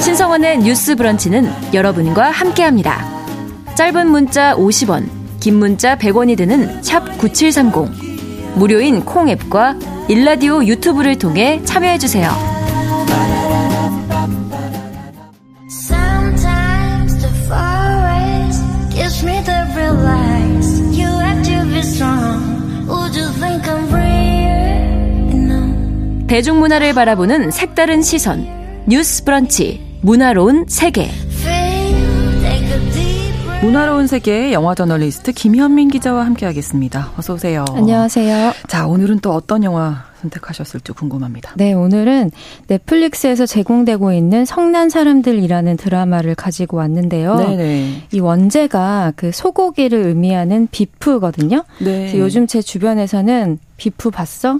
[0.00, 3.04] 신성원의 뉴스 브런치는 여러분과 함께합니다.
[3.74, 5.08] 짧은 문자 50원,
[5.40, 8.54] 긴 문자 100원이 드는 샵 9730.
[8.54, 9.76] 무료인 콩 앱과
[10.08, 12.30] 일라디오 유튜브를 통해 참여해주세요.
[26.34, 28.44] 대중문화를 바라보는 색다른 시선
[28.88, 31.08] 뉴스 브런치 문화로운 세계
[33.62, 37.12] 문화로운 세계 영화 저널리스트 김현민 기자와 함께하겠습니다.
[37.16, 37.64] 어서 오세요.
[37.72, 38.52] 안녕하세요.
[38.66, 41.52] 자 오늘은 또 어떤 영화 선택하셨을지 궁금합니다.
[41.54, 42.32] 네, 오늘은
[42.66, 47.36] 넷플릭스에서 제공되고 있는 성난 사람들이라는 드라마를 가지고 왔는데요.
[47.36, 48.06] 네네.
[48.10, 51.62] 이 원제가 그 소고기를 의미하는 비프거든요.
[51.78, 52.18] 네.
[52.18, 54.58] 요즘 제 주변에서는 비프 봤어?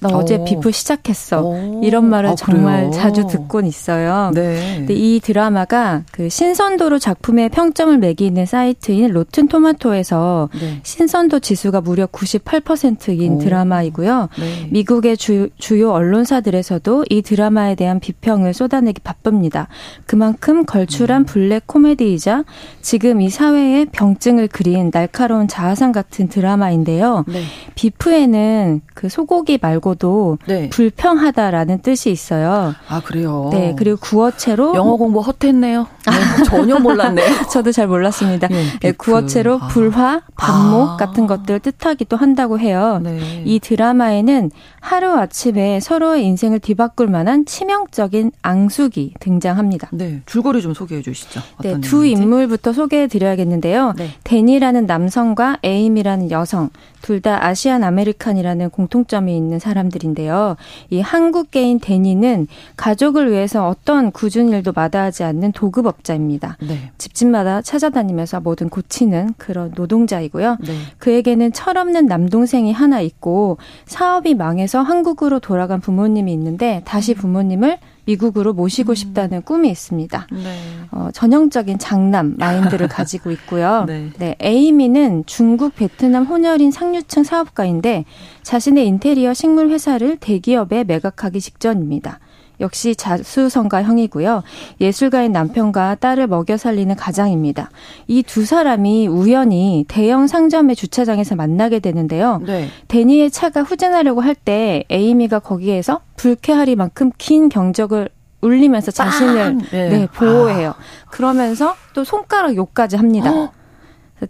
[0.00, 1.42] 너 어제 Beef 시작했어.
[1.42, 1.80] 오.
[1.82, 4.30] 이런 말을 아, 정말 자주 듣곤 있어요.
[4.34, 4.76] 네.
[4.76, 10.80] 근데 이 드라마가 그 신선도로 작품의 평점을 매기는 사이트인 Rotten Tomato에서 네.
[10.82, 13.38] 신선도 지수가 무려 98%인 오.
[13.38, 14.28] 드라마이고요.
[14.38, 14.68] 네.
[14.70, 19.68] 미국의 주, 주요 언론사들에서도 이 드라마에 대한 비평을 쏟아내기 바쁩니다.
[20.04, 21.24] 그만큼 걸출한 음.
[21.24, 22.44] 블랙 코미디이자
[22.82, 27.24] 지금 이 사회의 병증을 그린 날카로운 자화상 같은 드라마인데요.
[27.28, 27.42] 네.
[27.74, 30.68] 비프에는 그 소고기 말고 말고도 네.
[30.70, 32.74] 불평하다라는 뜻이 있어요.
[32.88, 33.48] 아 그래요.
[33.52, 35.86] 네 그리고 구어체로 영어 공부 헛했네요.
[36.06, 37.26] 네, 전혀 몰랐네요.
[37.50, 38.46] 저도 잘 몰랐습니다.
[38.48, 39.68] 네, 네, 구어체로 아.
[39.68, 40.96] 불화, 반목 아.
[40.96, 43.00] 같은 것들을 뜻하기도 한다고 해요.
[43.02, 43.42] 네.
[43.44, 49.88] 이 드라마에는 하루 아침에 서로의 인생을 뒤바꿀 만한 치명적인 앙숙이 등장합니다.
[49.92, 51.40] 네, 줄거리 좀 소개해 주시죠.
[51.62, 53.94] 네, 두 인물부터 소개해 드려야겠는데요.
[53.96, 54.10] 네.
[54.22, 56.70] 댄이라는 남성과 에임이라는 여성,
[57.02, 59.75] 둘 다 Asian American이라는 공통점이 있는 사람.
[59.76, 60.56] 사람들인데요.
[60.90, 62.46] 이 한국계인 데니는
[62.76, 66.56] 가족을 위해서 어떤 궂은 일도 마다하지 않는 도급업자입니다.
[66.66, 66.90] 네.
[66.98, 70.58] 집집마다 찾아다니면서 뭐든 고치는 그런 노동자이고요.
[70.60, 70.72] 네.
[70.98, 77.16] 그에게는 철없는 남동생이 하나 있고 사업이 망해서 한국으로 돌아간 부모님이 있는데 다시 음.
[77.16, 78.94] 부모님을 미국으로 모시고 음.
[78.94, 80.26] 싶다는 꿈이 있습니다.
[80.32, 80.58] 네.
[80.92, 83.84] 어, 전형적인 장남 마인드를 가지고 있고요.
[83.88, 84.10] 네.
[84.18, 84.36] 네.
[84.40, 88.04] 에이미는 중국 베트남 혼혈인 상류층 사업가인데
[88.42, 92.20] 자신의 인테리어 식물 회사를 대기업에 매각하기 직전입니다.
[92.60, 94.42] 역시 자수성가형이고요.
[94.80, 97.70] 예술가인 남편과 딸을 먹여 살리는 가장입니다.
[98.08, 102.40] 이 두 사람이 우연히 대형 상점의 주차장에서 만나게 되는데요.
[102.44, 102.68] 네.
[102.88, 108.10] 데니의 차가 후진하려고 할 때 에이미가 거기에서 불쾌하리만큼 긴 경적을
[108.42, 109.88] 울리면서 자신을 네.
[109.88, 110.74] 네, 보호해요.
[111.10, 113.32] 그러면서 또 손가락 욕까지 합니다.
[113.32, 113.50] 어?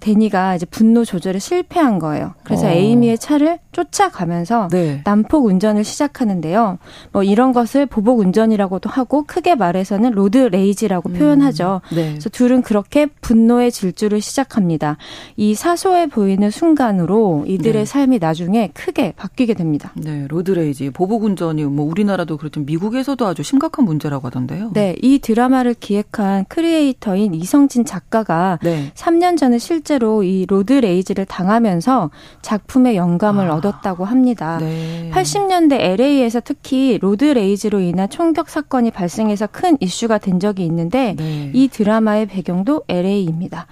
[0.01, 2.35] 데니가 이제 분노 조절에 실패한 거예요.
[2.43, 2.71] 그래서 어.
[2.71, 5.03] 에이미의 차를 쫓아가면서 네.
[5.05, 6.79] 난폭 운전을 시작하는데요.
[7.13, 11.15] 뭐 이런 것을 보복 운전이라고도 하고 크게 말해서는 road rage라고 음.
[11.15, 11.83] 표현하죠.
[11.95, 12.11] 네.
[12.11, 14.97] 그래서 둘은 그렇게 분노의 질주를 시작합니다.
[15.37, 17.85] 이 사소해 보이는 순간으로 이들의 네.
[17.85, 19.93] 삶이 나중에 크게 바뀌게 됩니다.
[19.95, 24.71] 네, road rage, 보복 운전이 뭐 우리나라도 그렇지만 미국에서도 아주 심각한 문제라고 하던데요.
[24.73, 28.59] 네, 이 드라마를 기획한 creator인 이성진 작가가
[28.95, 32.11] 3년 전에 실 실제로 이 road rage를 당하면서
[32.41, 34.57] 작품의 영감을 아, 얻었다고 합니다.
[34.59, 35.11] 네.
[35.13, 41.51] 80년대 LA에서 특히 road rage로 인한 총격 사건이 발생해서 큰 이슈가 된 적이 있는데 네.
[41.53, 43.67] 이 드라마의 배경도 LA입니다.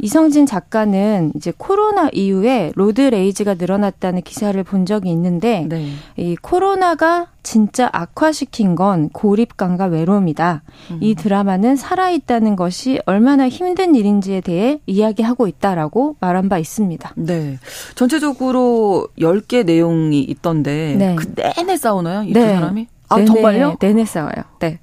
[0.00, 5.90] 이성진 작가는 이제 코로나 이후에 road rage가 늘어났다는 기사를 본 적이 있는데 네.
[6.16, 10.62] 이 코로나가 진짜 악화시킨 건 고립감과 외로움이다.
[10.90, 10.98] 음.
[11.00, 17.12] 이 드라마는 살아있다는 것이 얼마나 힘든 일인지에 대해 이야기하고 있다라고 말한 바 있습니다.
[17.16, 17.58] 네.
[17.94, 21.14] 전체적으로 10개 내용이 있던데 네.
[21.16, 22.22] 그 내내 싸우나요?
[22.22, 22.54] 이두 네.
[22.54, 22.86] 사람이?
[23.08, 23.76] 아, 내내, 정말요?
[23.80, 24.44] 내내 싸워요.
[24.60, 24.78] 네.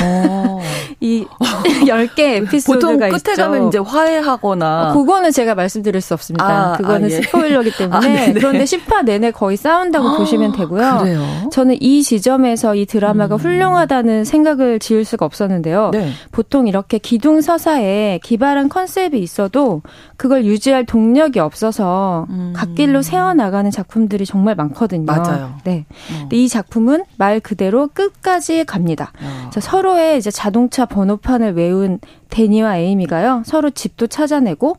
[0.00, 0.60] 어.
[1.00, 1.26] 이
[1.86, 3.34] 10개 에피소드가 보통 끝에 있죠.
[3.36, 6.44] 가면 이제 화해하거나 어, 그거는 제가 말씀드릴 수 없습니다.
[6.44, 7.22] 아, 그거는 아, 예.
[7.22, 10.98] 스포일러기 때문에 아, 그런데 10화 내내 거의 싸운다고 아, 보시면 되고요.
[11.00, 11.48] 그래요?
[11.50, 13.38] 저는 이 지점에서 이 드라마가 음.
[13.38, 15.90] 훌륭하다는 생각을 지을 수가 없었는데요.
[15.92, 16.10] 네.
[16.30, 19.82] 보통 이렇게 기둥 서사에 기발한 컨셉이 있어도
[20.16, 22.52] 그걸 유지할 동력이 없어서 음.
[22.54, 25.04] 갓길로 세워 나가는 작품들이 정말 많거든요.
[25.04, 25.54] 맞아요.
[25.64, 25.84] 네.
[26.12, 26.28] 어.
[26.30, 29.12] 이 작품은 말 그대로 끝까지 갑니다.
[29.20, 29.50] 어.
[29.82, 31.98] 서로의 이제 자동차 번호판을 외운
[32.30, 33.42] 데니와 에이미가요.
[33.44, 34.76] 서로 집도 찾아내고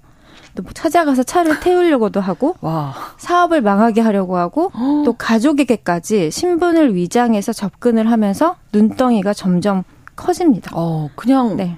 [0.56, 2.94] 또뭐 찾아가서 차를 태우려고도 하고 와.
[3.18, 4.72] 사업을 망하게 하려고 하고
[5.04, 9.84] 또 가족에게까지 신분을 위장해서 접근을 하면서 눈덩이가 점점
[10.16, 10.72] 커집니다.
[10.74, 11.78] 어, 그냥 네.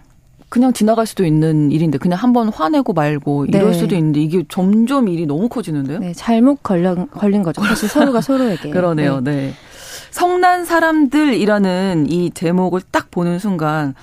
[0.49, 3.73] 그냥 지나갈 수도 있는 일인데 그냥 한번 화내고 말고 이럴 네.
[3.73, 5.97] 수도 있는데 이게 점점 일이 너무 커지는데요?
[5.97, 7.63] 네, 잘못 걸린, 걸린 거죠.
[7.63, 8.69] 사실 서로가 서로에게.
[8.71, 9.19] 그러네요.
[9.21, 9.31] 네.
[9.31, 9.53] 네.
[10.15, 13.93] 성난 사람들이라는 이 제목을 딱 보는 순간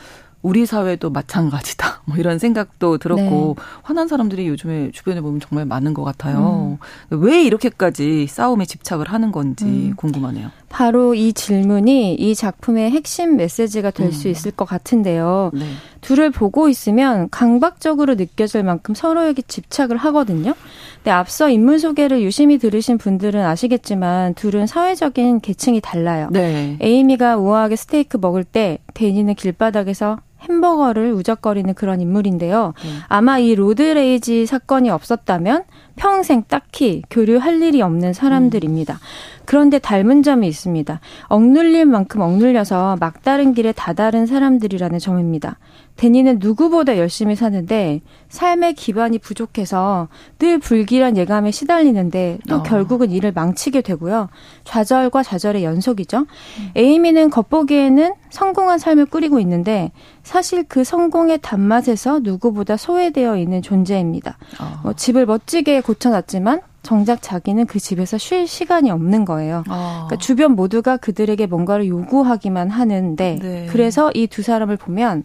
[0.43, 2.03] 우리 사회도 마찬가지다.
[2.05, 3.65] 뭐 이런 생각도 들었고 네.
[3.83, 6.77] 화난 사람들이 요즘에 주변에 보면 정말 많은 것 같아요.
[7.11, 7.19] 음.
[7.23, 9.95] 왜 이렇게까지 싸움에 집착을 하는 건지 음.
[9.97, 10.51] 궁금하네요.
[10.73, 14.31] 바로 이 질문이 이 작품의 핵심 메시지가 될수 음.
[14.31, 15.51] 있을 것 같은데요.
[15.53, 15.67] 네.
[16.01, 20.55] 둘을 보고 있으면 강박적으로 느껴질 만큼 서로에게 집착을 하거든요.
[20.97, 26.29] 근데 앞서 인물 소개를 유심히 들으신 분들은 아시겠지만 둘은 사회적인 계층이 달라요.
[26.33, 26.79] 네.
[26.81, 32.75] 에이미가 우아하게 스테이크 먹을 때 데니는 길바닥에서 햄버거를 우적거리는 그런 인물인데요.
[32.83, 32.91] 네.
[33.09, 35.65] 아마 이 road rage 사건이 없었다면
[35.97, 38.95] 평생 딱히 교류할 일이 없는 사람들입니다.
[38.95, 38.99] 음.
[39.45, 41.01] 그런데 닮은 점이 있습니다.
[41.29, 45.59] 억눌릴 만큼 억눌려서 막다른 길에 다다른 사람들이라는 점입니다.
[46.03, 50.09] 데니는 누구보다 열심히 사는데 삶의 기반이 부족해서
[50.41, 52.63] 늘 불길한 예감에 시달리는데 또 어.
[52.65, 54.29] 결국은 일을 망치게 되고요.
[54.65, 56.19] 좌절과 좌절의 연속이죠.
[56.19, 56.71] 음.
[56.75, 59.93] 에이미는 겉보기에는 성공한 삶을 꾸리고 있는데
[60.25, 64.39] 사실 그 성공의 단맛에서 누구보다 소외되어 있는 존재입니다.
[64.61, 64.81] 어.
[64.83, 69.63] 뭐 집을 멋지게 고쳐놨지만 정작 자기는 그 집에서 쉴 시간이 없는 거예요.
[69.69, 70.07] 아.
[70.09, 73.67] 그러니까 주변 모두가 그들에게 뭔가를 요구하기만 하는데 네.
[73.71, 75.23] 그래서 이 두 사람을 보면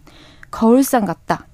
[0.50, 1.46] 거울상 같다.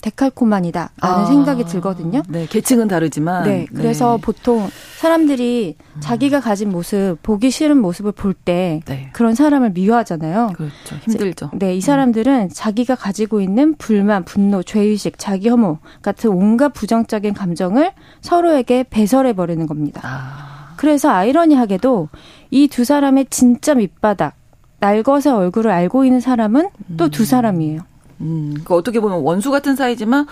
[0.00, 2.22] 데칼코만이다 라는 아, 생각이 들거든요.
[2.28, 3.42] 네, 계층은 다르지만.
[3.44, 4.20] 네, 그래서 네.
[4.22, 4.68] 보통
[4.98, 6.00] 사람들이 음.
[6.00, 9.10] 자기가 가진 모습, 보기 싫은 모습을 볼때 네.
[9.12, 10.52] 그런 사람을 미워하잖아요.
[10.54, 10.96] 그렇죠.
[11.02, 11.50] 힘들죠.
[11.54, 12.48] 네, 이 사람들은 음.
[12.52, 19.66] 자기가 가지고 있는 불만, 분노, 죄의식, 자기 혐오 같은 온갖 부정적인 감정을 서로에게 배설해 버리는
[19.66, 20.00] 겁니다.
[20.04, 20.74] 아.
[20.76, 22.08] 그래서 아이러니하게도
[22.52, 24.36] 이 두 사람의 진짜 밑바닥,
[24.78, 27.24] 날것의 얼굴을 알고 있는 사람은 또두 음.
[27.24, 27.80] 사람이에요.
[28.20, 30.26] 음, 그 어떻게 보면 원수 같은 사이지만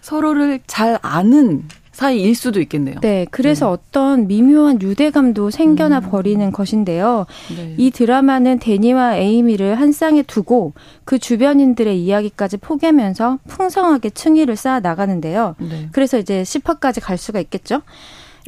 [0.00, 2.98] 서로를 잘 아는 사이일 수도 있겠네요.
[3.00, 3.72] 네, 그래서 네.
[3.72, 6.10] 어떤 미묘한 유대감도 생겨나 음.
[6.10, 7.26] 버리는 것인데요.
[7.54, 7.74] 네.
[7.76, 10.72] 이 드라마는 데니와 에이미를 한 쌍에 두고
[11.04, 15.54] 그 주변인들의 이야기까지 포개면서 풍성하게 층위를 쌓아 나가는데요.
[15.58, 15.88] 네.
[15.92, 17.82] 그래서 이제 10화까지 갈 수가 있겠죠.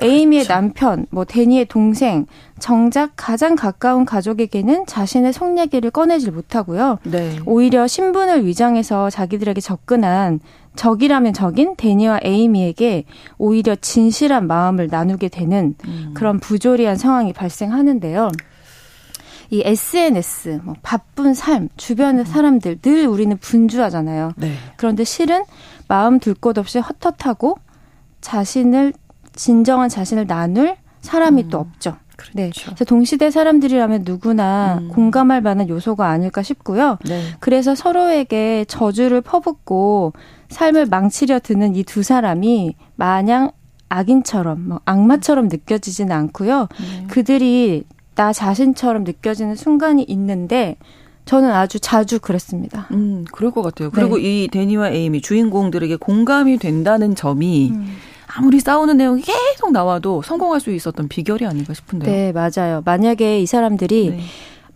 [0.02, 0.60] 에이미의 그렇죠.
[0.60, 2.26] 남편, 뭐 데니의 동생,
[2.58, 6.98] 정작 가장 가까운 가족에게는 자신의 속 얘기를 꺼내질 못하고요.
[7.04, 7.38] 네.
[7.46, 10.40] 오히려 신분을 위장해서 자기들에게 접근한
[10.76, 13.04] 적이라면 적인 데니와 에이미에게
[13.38, 16.10] 오히려 진실한 마음을 나누게 되는 음.
[16.14, 18.30] 그런 부조리한 상황이 발생하는데요.
[19.50, 22.24] 이 SNS, 뭐 바쁜 삶, 주변의 음.
[22.24, 24.32] 사람들 늘 우리는 분주하잖아요.
[24.36, 24.52] 네.
[24.76, 25.44] 그런데 실은
[25.86, 27.58] 마음 둘 곳 없이 헛헛하고
[28.20, 28.94] 자신을
[29.34, 31.48] 진정한 자신을 나눌 사람이 음.
[31.50, 31.96] 또 없죠.
[32.16, 32.32] 그렇죠.
[32.34, 32.50] 네.
[32.54, 34.88] 그래서 동시대 사람들이라면 누구나 음.
[34.88, 36.98] 공감할 만한 요소가 아닐까 싶고요.
[37.04, 37.22] 네.
[37.40, 40.12] 그래서 서로에게 저주를 퍼붓고
[40.48, 43.50] 삶을 망치려 드는 이 두 사람이 마냥
[43.88, 46.68] 악인처럼 뭐 악마처럼 느껴지지는 않고요.
[46.80, 47.06] 네.
[47.08, 50.76] 그들이 나 자신처럼 느껴지는 순간이 있는데
[51.24, 52.86] 저는 아주 자주 그랬습니다.
[52.92, 53.90] 음, 그럴 것 같아요.
[53.90, 54.44] 그리고 네.
[54.44, 57.96] 이 데니와 에이미 주인공들에게 공감이 된다는 점이 음.
[58.36, 62.10] 아무리 싸우는 내용이 계속 나와도 성공할 수 있었던 비결이 아닌가 싶은데요.
[62.10, 62.82] 네, 맞아요.
[62.84, 64.20] 만약에 이 사람들이 네.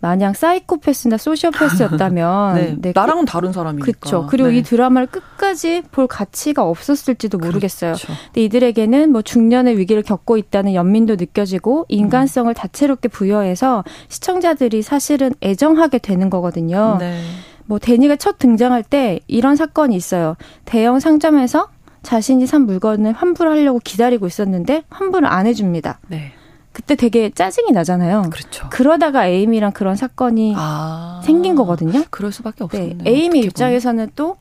[0.01, 3.85] 만약 사이코패스나 소시오패스였다면 네, 네, 나랑은 다른 사람이니까.
[3.99, 4.27] 그렇죠.
[4.29, 4.57] 그리고 네.
[4.57, 7.51] 이 드라마를 끝까지 볼 가치가 없었을지도 그렇죠.
[7.51, 7.93] 모르겠어요.
[7.93, 8.13] 그렇죠.
[8.27, 12.53] 근데 이들에게는 뭐 중년의 위기를 겪고 있다는 연민도 느껴지고 인간성을 음.
[12.53, 16.95] 다채롭게 부여해서 시청자들이 사실은 애정하게 되는 거거든요.
[16.99, 17.21] 네.
[17.65, 20.35] 뭐 데니가 첫 등장할 때 이런 사건이 있어요.
[20.65, 21.67] 대형 상점에서
[22.03, 25.99] 자신이 산 물건을 환불하려고 기다리고 있었는데 환불을 안 해줍니다.
[26.07, 26.31] 네.
[26.71, 28.23] 그때 되게 짜증이 나잖아요.
[28.31, 28.67] 그렇죠.
[28.69, 32.03] 그러다가 에이미랑 그런 사건이 아, 생긴 거거든요.
[32.09, 32.95] 그럴 수밖에 없었네요.
[33.03, 34.37] 네, 에이미 입장에서는 또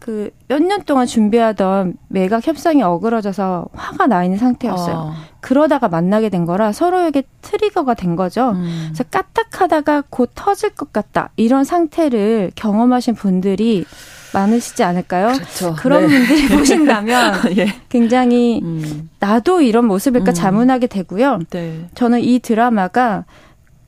[0.00, 4.94] 그 몇 년 동안 준비하던 매각 협상이 어그러져서 화가 나 있는 상태였어요.
[4.96, 5.12] 어.
[5.40, 8.52] 그러다가 만나게 된 거라 서로에게 트리거가 된 거죠.
[8.52, 8.86] 음.
[8.88, 11.28] 그래서 까딱하다가 곧 터질 것 같다.
[11.36, 13.84] 이런 상태를 경험하신 분들이
[14.32, 15.32] 많으시지 않을까요?
[15.32, 15.74] 그렇죠.
[15.76, 16.18] 그런 네.
[16.18, 17.74] 분들이 보신다면 예.
[17.88, 19.10] 굉장히 음.
[19.18, 20.34] 나도 이런 모습일까 음.
[20.34, 21.40] 자문하게 되고요.
[21.50, 21.88] 네.
[21.94, 23.24] 저는 이 드라마가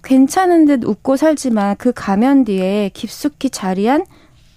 [0.05, 4.05] 괜찮은 듯 웃고 살지만 그 가면 뒤에 깊숙이 자리한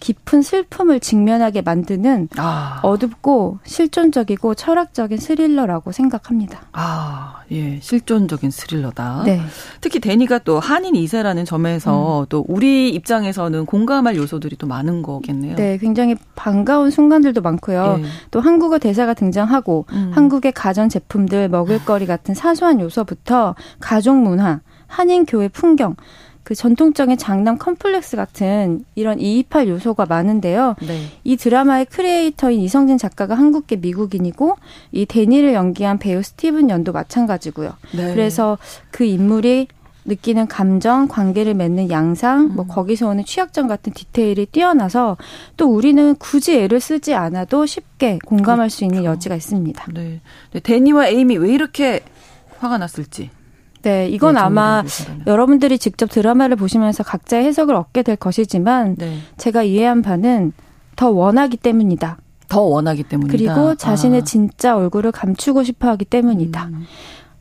[0.06, 2.80] 깊은 슬픔을 직면하게 만드는 아.
[2.84, 6.62] 어둡고 실존적이고 철학적인 스릴러라고 생각합니다.
[6.74, 7.80] 아, 예.
[7.80, 9.24] 실존적인 스릴러다.
[9.26, 9.42] 네.
[9.82, 12.26] 특히 데니가 또 한인 2세라는 점에서 음.
[12.30, 15.56] 또 우리 입장에서는 공감할 요소들이 또 많은 거겠네요.
[15.56, 17.98] 네, 굉장히 반가운 순간들도 많고요.
[18.02, 18.06] 예.
[18.30, 20.12] 또 한국어 대사가 등장하고 음.
[20.14, 25.96] 한국의 가전 제품들, 먹을거리 같은 사소한 요소부터 가족 문화, 한인 교회 풍경
[26.46, 30.76] 그 전통적인 장남 컴플렉스 같은 이런 이입할 요소가 많은데요.
[30.88, 31.08] 네.
[31.24, 34.56] 이 드라마의 creator인 이성진 작가가 한국계 미국인이고
[34.92, 37.74] 이 데니를 연기한 배우 스티븐 연도 마찬가지고요.
[37.94, 38.14] 네.
[38.14, 38.60] 그래서
[38.92, 39.68] 그 인물이
[40.06, 42.56] 느끼는 감정, 관계를 맺는 양상, 뭐 음.
[42.58, 45.18] 뭐 거기서 오는 취약점 같은 디테일이 뛰어나서
[45.58, 48.76] 또 우리는 굳이 애를 쓰지 않아도 쉽게 공감할 그렇죠.
[48.76, 49.14] 수 있는 그렇죠.
[49.14, 49.86] 여지가 있습니다.
[49.96, 50.22] 네.
[50.52, 50.60] 네.
[50.60, 52.02] 데니와 에이미 왜 이렇게
[52.60, 53.32] 화가 났을지
[53.86, 54.84] 네, 이건 네, 아마
[55.28, 59.20] 여러분들이 직접 드라마를 보시면서 각자의 해석을 얻게 될 것이지만 네.
[59.38, 60.54] 제가 이해한 바는
[60.96, 62.18] 더 원하기 때문이다.
[62.48, 63.32] 더 원하기 때문이다.
[63.32, 64.24] 그리고 자신의 아.
[64.24, 66.66] 진짜 얼굴을 감추고 싶어 하기 때문이다.
[66.66, 66.86] 음.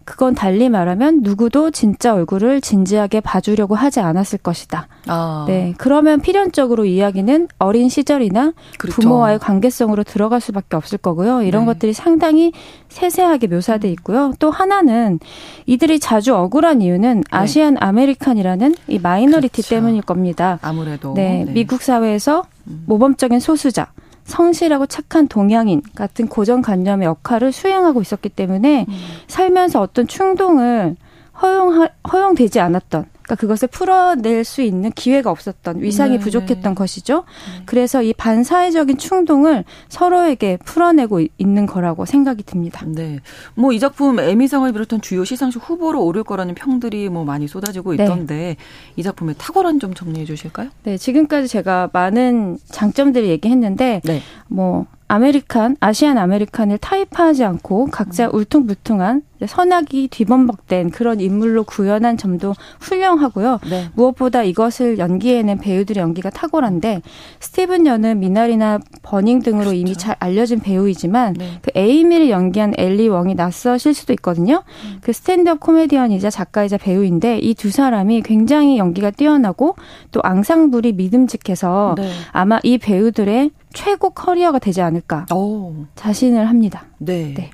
[0.05, 4.89] 그건 달리 말하면 누구도 진짜 얼굴을 진지하게 봐주려고 하지 않았을 것이다.
[5.07, 5.45] 아.
[5.49, 5.75] 네.
[5.79, 9.01] 그러면 필연적으로 이야기는 어린 시절이나 그렇죠.
[9.01, 11.43] 부모와의 관계성으로 들어갈 수밖에 없을 거고요.
[11.43, 11.73] 이런 네.
[11.73, 12.53] 것들이 상당히
[12.89, 14.33] 세세하게 묘사돼 있고요.
[14.39, 15.19] 또 하나는
[15.67, 17.23] 이들이 자주 억울한 이유는 네.
[17.31, 19.69] Asian American이라는 이 minority 그렇죠.
[19.71, 20.59] 때문일 겁니다.
[20.63, 21.15] 아무래도.
[21.15, 21.45] 네.
[21.45, 21.53] 네.
[21.53, 22.85] 미국 사회에서 음.
[22.87, 23.89] 모범적인 소수자,
[24.25, 28.95] 성실하고 착한 동양인 같은 고정관념의 역할을 수행하고 있었기 때문에 음.
[29.27, 30.97] 살면서 어떤 충동을
[31.41, 36.75] 허용 허용되지 않았던 그러니까 그것을 풀어낼 수 있는 기회가 없었던 위상이 네, 부족했던 네.
[36.75, 37.25] 것이죠.
[37.59, 37.63] 네.
[37.65, 42.85] 그래서 이 반사회적인 충동을 서로에게 풀어내고 있는 거라고 생각이 듭니다.
[42.87, 43.21] 네.
[43.55, 48.05] 뭐 이 작품 에미상을 비롯한 주요 시상식 후보로 오를 거라는 평들이 뭐 많이 쏟아지고 네.
[48.05, 48.57] 있던데
[48.95, 50.69] 이 작품의 탁월한 점 정리해 주실까요?
[50.85, 54.23] 네, 지금까지 제가 많은 장점들을 얘기했는데 네.
[54.47, 58.35] 뭐 American, Asian American을 타입화하지 않고 각자 음.
[58.35, 63.61] 울퉁불퉁한 선악이 뒤범벅된 그런 인물로 구현한 점도 훌륭하고요.
[63.69, 63.89] 네.
[63.95, 67.03] 무엇보다 이것을 연기해낸 배우들의 연기가 탁월한데
[67.41, 69.77] 스티븐 연은 미나리나 버닝 등으로 그렇죠.
[69.77, 71.59] 이미 잘 알려진 배우이지만 네.
[71.61, 74.63] 그 에이미를 연기한 앨리 웡이 낯서실 수도 있거든요.
[74.85, 74.99] 음.
[75.03, 79.77] 그 스탠드업 코미디언이자 작가이자 배우인데 이 두 사람이 굉장히 연기가 뛰어나고
[80.11, 82.11] 또 앙상블이 믿음직해서 네.
[82.33, 85.85] 아마 이 배우들의 최고 커리어가 되지 않을까 오.
[85.95, 86.87] 자신을 합니다.
[86.99, 87.35] 네.
[87.37, 87.51] 네.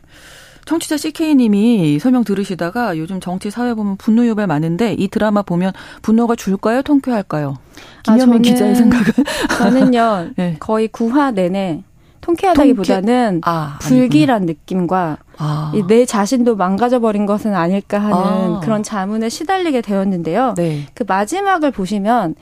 [0.66, 6.37] 청취자 CK님이 설명 들으시다가 요즘 정치 사회 보면 분노 유발 많은데 이 드라마 보면 분노가
[6.37, 6.83] 줄까요?
[6.83, 7.57] 통쾌할까요?
[8.05, 9.25] 김현민 아, 기자의 생각은?
[9.59, 10.57] 저는요 네.
[10.61, 11.83] 거의 9화 내내
[12.21, 13.51] 통쾌하다기보다는 통쾌?
[13.51, 15.73] 아, 불길한 느낌과 아.
[15.89, 18.61] 내 자신도 망가져버린 것은 아닐까 하는 아.
[18.62, 20.55] 그런 자문에 시달리게 되었는데요.
[20.57, 20.87] 네.
[20.95, 22.35] 그 마지막을 보시면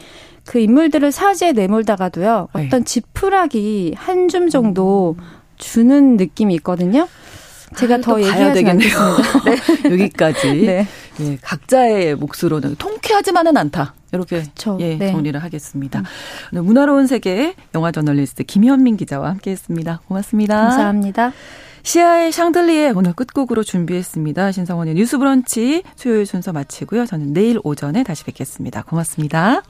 [0.49, 2.49] 그 인물들을 사지에 내몰다가도요.
[2.55, 2.67] 네.
[2.67, 5.25] 어떤 지푸라기 한 줌 정도 음.
[5.59, 7.07] 주는 느낌이 있거든요.
[7.77, 9.45] 제가 아, 더 얘기하지 않겠습니다.
[9.85, 9.91] 네.
[9.93, 10.67] 여기까지.
[10.67, 10.87] 네.
[11.21, 13.93] 예, 각자의 몫으로는 통쾌하지만은 않다.
[14.13, 14.43] 이렇게
[14.81, 15.13] 예, 네.
[15.13, 16.03] 정리를 하겠습니다.
[16.55, 16.65] 음.
[16.65, 20.01] 문화로운 세계 영화 저널리스트 김현민 기자와 함께했습니다.
[20.09, 20.55] 고맙습니다.
[20.63, 21.33] 감사합니다.
[21.83, 24.53] 시아의 샹들리에 오늘 끝곡으로 준비했습니다.
[24.53, 27.05] 신성원의 뉴스브런치 수요일 순서 마치고요.
[27.05, 28.83] 저는 내일 오전에 다시 뵙겠습니다.
[28.83, 29.63] 고맙습니다.